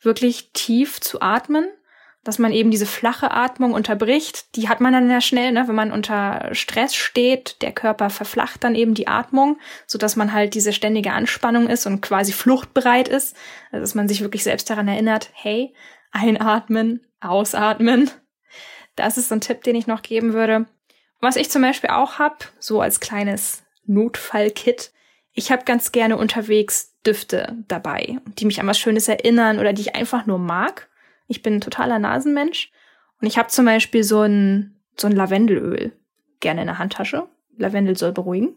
wirklich 0.01 0.51
tief 0.53 1.01
zu 1.01 1.21
atmen, 1.21 1.65
dass 2.23 2.39
man 2.39 2.51
eben 2.51 2.71
diese 2.71 2.85
flache 2.85 3.31
Atmung 3.31 3.73
unterbricht. 3.73 4.55
Die 4.55 4.67
hat 4.67 4.81
man 4.81 4.91
dann 4.91 5.09
ja 5.09 5.21
schnell, 5.21 5.53
ne, 5.53 5.67
wenn 5.67 5.75
man 5.75 5.93
unter 5.93 6.49
Stress 6.51 6.93
steht. 6.93 7.61
Der 7.61 7.71
Körper 7.71 8.09
verflacht 8.09 8.63
dann 8.63 8.75
eben 8.75 8.93
die 8.93 9.07
Atmung, 9.07 9.57
so 9.85 9.97
dass 9.97 10.17
man 10.17 10.33
halt 10.33 10.53
diese 10.53 10.73
ständige 10.73 11.13
Anspannung 11.13 11.69
ist 11.69 11.85
und 11.85 12.01
quasi 12.01 12.33
fluchtbereit 12.33 13.07
ist. 13.07 13.35
Also 13.71 13.81
dass 13.81 13.95
man 13.95 14.09
sich 14.09 14.21
wirklich 14.21 14.43
selbst 14.43 14.69
daran 14.69 14.89
erinnert, 14.89 15.31
hey, 15.33 15.73
einatmen, 16.11 17.01
ausatmen, 17.21 18.11
das 18.97 19.17
ist 19.17 19.29
so 19.29 19.35
ein 19.35 19.41
Tipp, 19.41 19.63
den 19.63 19.75
ich 19.75 19.87
noch 19.87 20.01
geben 20.01 20.33
würde. 20.33 20.65
Was 21.21 21.37
ich 21.37 21.49
zum 21.49 21.61
Beispiel 21.61 21.89
auch 21.89 22.19
hab, 22.19 22.51
so 22.59 22.81
als 22.81 22.99
kleines 22.99 23.63
Notfallkit, 23.85 24.91
ich 25.31 25.51
habe 25.51 25.63
ganz 25.63 25.91
gerne 25.91 26.17
unterwegs 26.17 26.95
Düfte 27.05 27.55
dabei, 27.67 28.17
die 28.37 28.45
mich 28.45 28.59
an 28.59 28.67
was 28.67 28.79
Schönes 28.79 29.07
erinnern 29.07 29.59
oder 29.59 29.71
die 29.71 29.81
ich 29.81 29.95
einfach 29.95 30.25
nur 30.25 30.39
mag. 30.39 30.89
Ich 31.27 31.41
bin 31.41 31.55
ein 31.55 31.61
totaler 31.61 31.99
Nasenmensch 31.99 32.71
und 33.21 33.27
ich 33.27 33.37
habe 33.37 33.49
zum 33.49 33.65
Beispiel 33.65 34.03
so 34.03 34.21
ein, 34.21 34.79
so 34.97 35.07
ein 35.07 35.13
Lavendelöl 35.13 35.93
gerne 36.39 36.61
in 36.61 36.67
der 36.67 36.79
Handtasche. 36.79 37.27
Lavendel 37.57 37.97
soll 37.97 38.11
beruhigen. 38.11 38.55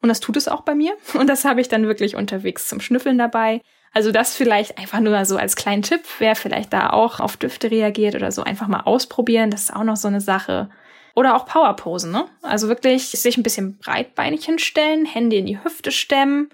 Und 0.00 0.08
das 0.08 0.20
tut 0.20 0.36
es 0.36 0.48
auch 0.48 0.62
bei 0.62 0.74
mir. 0.74 0.96
Und 1.14 1.28
das 1.28 1.44
habe 1.44 1.60
ich 1.60 1.68
dann 1.68 1.86
wirklich 1.86 2.16
unterwegs 2.16 2.68
zum 2.68 2.80
Schnüffeln 2.80 3.18
dabei. 3.18 3.62
Also 3.92 4.10
das 4.10 4.34
vielleicht 4.34 4.78
einfach 4.78 5.00
nur 5.00 5.24
so 5.24 5.36
als 5.36 5.56
kleinen 5.56 5.82
Tipp, 5.82 6.00
wer 6.18 6.34
vielleicht 6.34 6.72
da 6.72 6.90
auch 6.90 7.20
auf 7.20 7.36
Düfte 7.36 7.70
reagiert 7.70 8.14
oder 8.14 8.32
so 8.32 8.42
einfach 8.42 8.68
mal 8.68 8.80
ausprobieren. 8.80 9.50
Das 9.50 9.64
ist 9.64 9.76
auch 9.76 9.84
noch 9.84 9.96
so 9.96 10.08
eine 10.08 10.20
Sache. 10.20 10.70
Oder 11.14 11.36
auch 11.36 11.44
Powerposen, 11.44 12.10
ne? 12.10 12.24
Also 12.40 12.68
wirklich 12.68 13.10
sich 13.10 13.36
ein 13.36 13.42
bisschen 13.42 13.76
breitbeinig 13.76 14.46
hinstellen, 14.46 15.04
Hände 15.04 15.36
in 15.36 15.44
die 15.44 15.62
Hüfte 15.62 15.92
stemmen, 15.92 16.48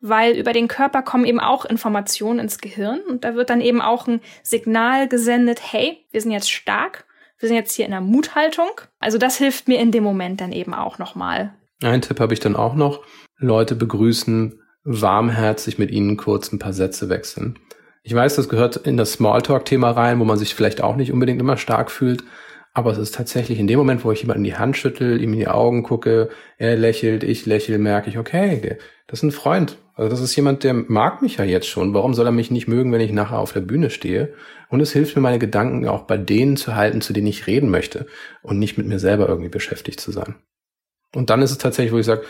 weil 0.00 0.34
über 0.36 0.54
den 0.54 0.66
Körper 0.66 1.02
kommen 1.02 1.26
eben 1.26 1.40
auch 1.40 1.66
Informationen 1.66 2.38
ins 2.38 2.58
Gehirn 2.58 3.00
und 3.00 3.24
da 3.24 3.34
wird 3.34 3.50
dann 3.50 3.60
eben 3.60 3.82
auch 3.82 4.06
ein 4.06 4.20
Signal 4.42 5.08
gesendet, 5.08 5.60
hey, 5.72 6.06
wir 6.10 6.22
sind 6.22 6.30
jetzt 6.30 6.50
stark, 6.50 7.04
wir 7.38 7.48
sind 7.48 7.56
jetzt 7.56 7.74
hier 7.74 7.84
in 7.84 7.90
der 7.90 8.00
Muthaltung. 8.00 8.70
Also 8.98 9.18
das 9.18 9.36
hilft 9.36 9.68
mir 9.68 9.78
in 9.78 9.92
dem 9.92 10.04
Moment 10.04 10.40
dann 10.40 10.52
eben 10.52 10.72
auch 10.72 10.98
nochmal. 10.98 11.52
Ein 11.82 12.00
Tipp 12.00 12.18
habe 12.18 12.32
ich 12.32 12.40
dann 12.40 12.56
auch 12.56 12.74
noch. 12.74 13.04
Leute 13.36 13.76
begrüßen, 13.76 14.60
warmherzig 14.88 15.78
mit 15.78 15.90
ihnen 15.90 16.16
kurz 16.16 16.50
ein 16.50 16.58
paar 16.58 16.72
Sätze 16.72 17.08
wechseln. 17.08 17.58
Ich 18.02 18.14
weiß, 18.14 18.36
das 18.36 18.48
gehört 18.48 18.76
in 18.76 18.96
das 18.96 19.12
Smalltalk-Thema 19.12 19.90
rein, 19.90 20.18
wo 20.18 20.24
man 20.24 20.38
sich 20.38 20.54
vielleicht 20.54 20.80
auch 20.80 20.96
nicht 20.96 21.12
unbedingt 21.12 21.40
immer 21.40 21.58
stark 21.58 21.90
fühlt. 21.90 22.24
Aber 22.72 22.90
es 22.92 22.98
ist 22.98 23.14
tatsächlich 23.14 23.58
in 23.58 23.66
dem 23.66 23.78
Moment, 23.78 24.04
wo 24.04 24.12
ich 24.12 24.22
jemanden 24.22 24.44
die 24.44 24.56
Hand 24.56 24.76
schüttel, 24.76 25.20
ihm 25.20 25.32
in 25.32 25.40
die 25.40 25.48
Augen 25.48 25.82
gucke, 25.82 26.30
er 26.56 26.76
lächelt, 26.76 27.22
ich 27.22 27.44
lächle, 27.44 27.78
merke 27.78 28.08
ich, 28.08 28.18
okay, 28.18 28.78
das 29.06 29.18
ist 29.18 29.24
ein 29.24 29.32
Freund. 29.32 29.76
Also 29.94 30.10
das 30.10 30.20
ist 30.20 30.36
jemand, 30.36 30.64
der 30.64 30.74
mag 30.74 31.20
mich 31.20 31.38
ja 31.38 31.44
jetzt 31.44 31.66
schon. 31.66 31.92
Warum 31.92 32.14
soll 32.14 32.26
er 32.26 32.32
mich 32.32 32.50
nicht 32.50 32.68
mögen, 32.68 32.92
wenn 32.92 33.00
ich 33.00 33.12
nachher 33.12 33.40
auf 33.40 33.52
der 33.52 33.60
Bühne 33.60 33.90
stehe? 33.90 34.32
Und 34.68 34.80
es 34.80 34.92
hilft 34.92 35.16
mir, 35.16 35.22
meine 35.22 35.38
Gedanken 35.38 35.88
auch 35.88 36.04
bei 36.04 36.16
denen 36.16 36.56
zu 36.56 36.76
halten, 36.76 37.00
zu 37.00 37.12
denen 37.12 37.26
ich 37.26 37.46
reden 37.46 37.68
möchte 37.68 38.06
und 38.42 38.58
nicht 38.58 38.78
mit 38.78 38.86
mir 38.86 39.00
selber 39.00 39.28
irgendwie 39.28 39.48
beschäftigt 39.48 40.00
zu 40.00 40.12
sein. 40.12 40.36
Und 41.14 41.30
dann 41.30 41.42
ist 41.42 41.50
es 41.50 41.58
tatsächlich, 41.58 41.92
wo 41.92 41.98
ich 41.98 42.06
sage, 42.06 42.22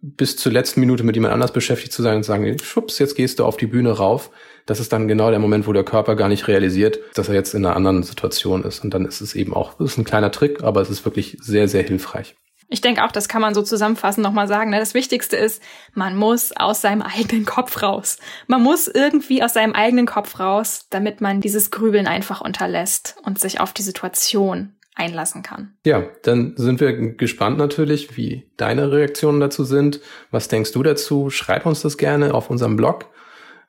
bis 0.00 0.36
zur 0.36 0.52
letzten 0.52 0.80
Minute 0.80 1.02
mit 1.02 1.16
jemand 1.16 1.34
anders 1.34 1.52
beschäftigt 1.52 1.92
zu 1.92 2.02
sein 2.02 2.16
und 2.16 2.22
sagen, 2.22 2.58
schwupps, 2.58 2.98
jetzt 2.98 3.16
gehst 3.16 3.38
du 3.38 3.44
auf 3.44 3.56
die 3.56 3.66
Bühne 3.66 3.90
rauf. 3.90 4.30
Das 4.66 4.80
ist 4.80 4.92
dann 4.92 5.08
genau 5.08 5.30
der 5.30 5.38
Moment, 5.38 5.66
wo 5.66 5.72
der 5.72 5.84
Körper 5.84 6.14
gar 6.14 6.28
nicht 6.28 6.46
realisiert, 6.46 6.98
dass 7.14 7.28
er 7.28 7.34
jetzt 7.34 7.54
in 7.54 7.64
einer 7.64 7.74
anderen 7.74 8.02
Situation 8.02 8.64
ist. 8.64 8.84
Und 8.84 8.92
dann 8.94 9.04
ist 9.04 9.20
es 9.20 9.34
eben 9.34 9.54
auch, 9.54 9.80
ist 9.80 9.98
ein 9.98 10.04
kleiner 10.04 10.30
Trick, 10.30 10.62
aber 10.62 10.80
es 10.80 10.90
ist 10.90 11.04
wirklich 11.04 11.36
sehr, 11.40 11.68
sehr 11.68 11.82
hilfreich. 11.82 12.36
Ich 12.70 12.82
denke 12.82 13.02
auch, 13.02 13.12
das 13.12 13.28
kann 13.28 13.40
man 13.40 13.54
so 13.54 13.62
zusammenfassend 13.62 14.22
nochmal 14.22 14.46
sagen. 14.46 14.70
Ne? 14.70 14.78
Das 14.78 14.92
Wichtigste 14.92 15.36
ist, 15.36 15.62
man 15.94 16.14
muss 16.16 16.52
aus 16.54 16.82
seinem 16.82 17.00
eigenen 17.00 17.46
Kopf 17.46 17.82
raus. 17.82 18.18
Man 18.46 18.62
muss 18.62 18.88
irgendwie 18.88 19.42
aus 19.42 19.54
seinem 19.54 19.72
eigenen 19.72 20.04
Kopf 20.04 20.38
raus, 20.38 20.86
damit 20.90 21.22
man 21.22 21.40
dieses 21.40 21.70
Grübeln 21.70 22.06
einfach 22.06 22.42
unterlässt 22.42 23.16
und 23.22 23.40
sich 23.40 23.60
auf 23.60 23.72
die 23.72 23.82
Situation 23.82 24.74
einlassen 24.98 25.42
kann. 25.42 25.74
Ja, 25.84 26.02
dann 26.22 26.54
sind 26.56 26.80
wir 26.80 26.92
gespannt 27.14 27.58
natürlich, 27.58 28.16
wie 28.16 28.50
deine 28.56 28.90
Reaktionen 28.92 29.40
dazu 29.40 29.64
sind. 29.64 30.00
Was 30.30 30.48
denkst 30.48 30.72
du 30.72 30.82
dazu? 30.82 31.30
Schreib 31.30 31.66
uns 31.66 31.82
das 31.82 31.96
gerne 31.96 32.34
auf 32.34 32.50
unserem 32.50 32.76
Blog. 32.76 33.06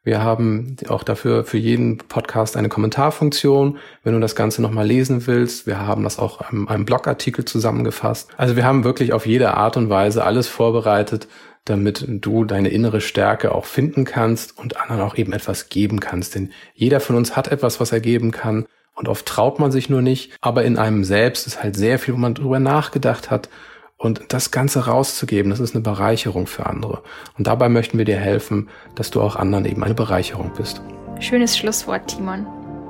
Wir 0.03 0.23
haben 0.23 0.77
auch 0.87 1.03
dafür 1.03 1.43
für 1.43 1.57
jeden 1.57 1.97
Podcast 1.97 2.55
eine 2.55 2.69
Kommentarfunktion, 2.69 3.77
wenn 4.03 4.13
du 4.13 4.19
das 4.19 4.35
Ganze 4.35 4.61
nochmal 4.61 4.87
lesen 4.87 5.27
willst. 5.27 5.67
Wir 5.67 5.85
haben 5.85 6.03
das 6.03 6.19
auch 6.19 6.51
in 6.51 6.67
einem 6.69 6.85
Blogartikel 6.85 7.43
zusammengefasst. 7.43 8.29
Also 8.37 8.55
wir 8.55 8.63
haben 8.63 8.85
wirklich 8.85 9.11
auf 9.11 9.25
jede 9.25 9.53
Art 9.55 9.75
und 9.75 9.89
Weise 9.89 10.23
alles 10.23 10.47
vorbereitet, 10.47 11.27
damit 11.65 12.05
du 12.07 12.45
deine 12.45 12.69
innere 12.69 13.01
Stärke 13.01 13.53
auch 13.53 13.65
finden 13.65 14.05
kannst 14.05 14.57
und 14.57 14.77
anderen 14.77 15.01
auch 15.01 15.17
eben 15.17 15.33
etwas 15.33 15.67
geben 15.67 15.99
kannst. 15.99 16.33
Denn 16.33 16.51
jeder 16.73 17.01
von 17.01 17.17
uns 17.17 17.35
hat 17.35 17.49
etwas, 17.49 17.79
was 17.79 17.91
er 17.91 17.99
geben 17.99 18.31
kann. 18.31 18.65
Und 18.99 19.07
oft 19.07 19.25
traut 19.25 19.59
man 19.59 19.71
sich 19.71 19.89
nur 19.89 20.01
nicht, 20.01 20.33
aber 20.41 20.65
in 20.65 20.77
einem 20.77 21.05
selbst 21.05 21.47
ist 21.47 21.63
halt 21.63 21.77
sehr 21.77 21.99
viel, 21.99 22.15
wo 22.15 22.17
man 22.17 22.33
drüber 22.33 22.59
nachgedacht 22.59 23.31
hat. 23.31 23.47
Und 23.95 24.33
das 24.33 24.51
Ganze 24.51 24.87
rauszugeben, 24.87 25.49
das 25.51 25.61
ist 25.61 25.73
eine 25.73 25.81
Bereicherung 25.81 26.47
für 26.47 26.65
andere. 26.65 27.01
Und 27.37 27.47
dabei 27.47 27.69
möchten 27.69 27.97
wir 27.97 28.03
dir 28.03 28.17
helfen, 28.17 28.67
dass 28.95 29.09
du 29.09 29.21
auch 29.21 29.37
anderen 29.37 29.63
eben 29.63 29.85
eine 29.85 29.93
Bereicherung 29.93 30.51
bist. 30.57 30.81
Schönes 31.21 31.57
Schlusswort, 31.57 32.07
Timon. 32.07 32.45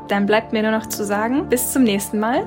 Dann 0.08 0.26
bleibt 0.26 0.52
mir 0.52 0.64
nur 0.64 0.72
noch 0.72 0.88
zu 0.90 1.06
sagen, 1.06 1.48
bis 1.48 1.74
zum 1.74 1.84
nächsten 1.84 2.20
Mal. 2.20 2.44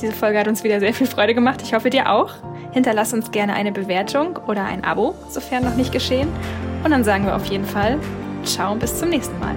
Diese 0.00 0.12
Folge 0.12 0.38
hat 0.38 0.48
uns 0.48 0.64
wieder 0.64 0.80
sehr 0.80 0.94
viel 0.94 1.06
Freude 1.06 1.34
gemacht. 1.34 1.60
Ich 1.62 1.74
hoffe 1.74 1.90
dir 1.90 2.10
auch. 2.10 2.30
Hinterlass 2.72 3.12
uns 3.12 3.30
gerne 3.30 3.52
eine 3.52 3.72
Bewertung 3.72 4.38
oder 4.46 4.64
ein 4.64 4.84
Abo, 4.84 5.14
sofern 5.28 5.64
noch 5.64 5.76
nicht 5.76 5.92
geschehen. 5.92 6.28
Und 6.82 6.92
dann 6.92 7.04
sagen 7.04 7.26
wir 7.26 7.36
auf 7.36 7.44
jeden 7.44 7.66
Fall, 7.66 7.98
ciao 8.44 8.72
und 8.72 8.78
bis 8.78 8.98
zum 8.98 9.10
nächsten 9.10 9.38
Mal. 9.38 9.54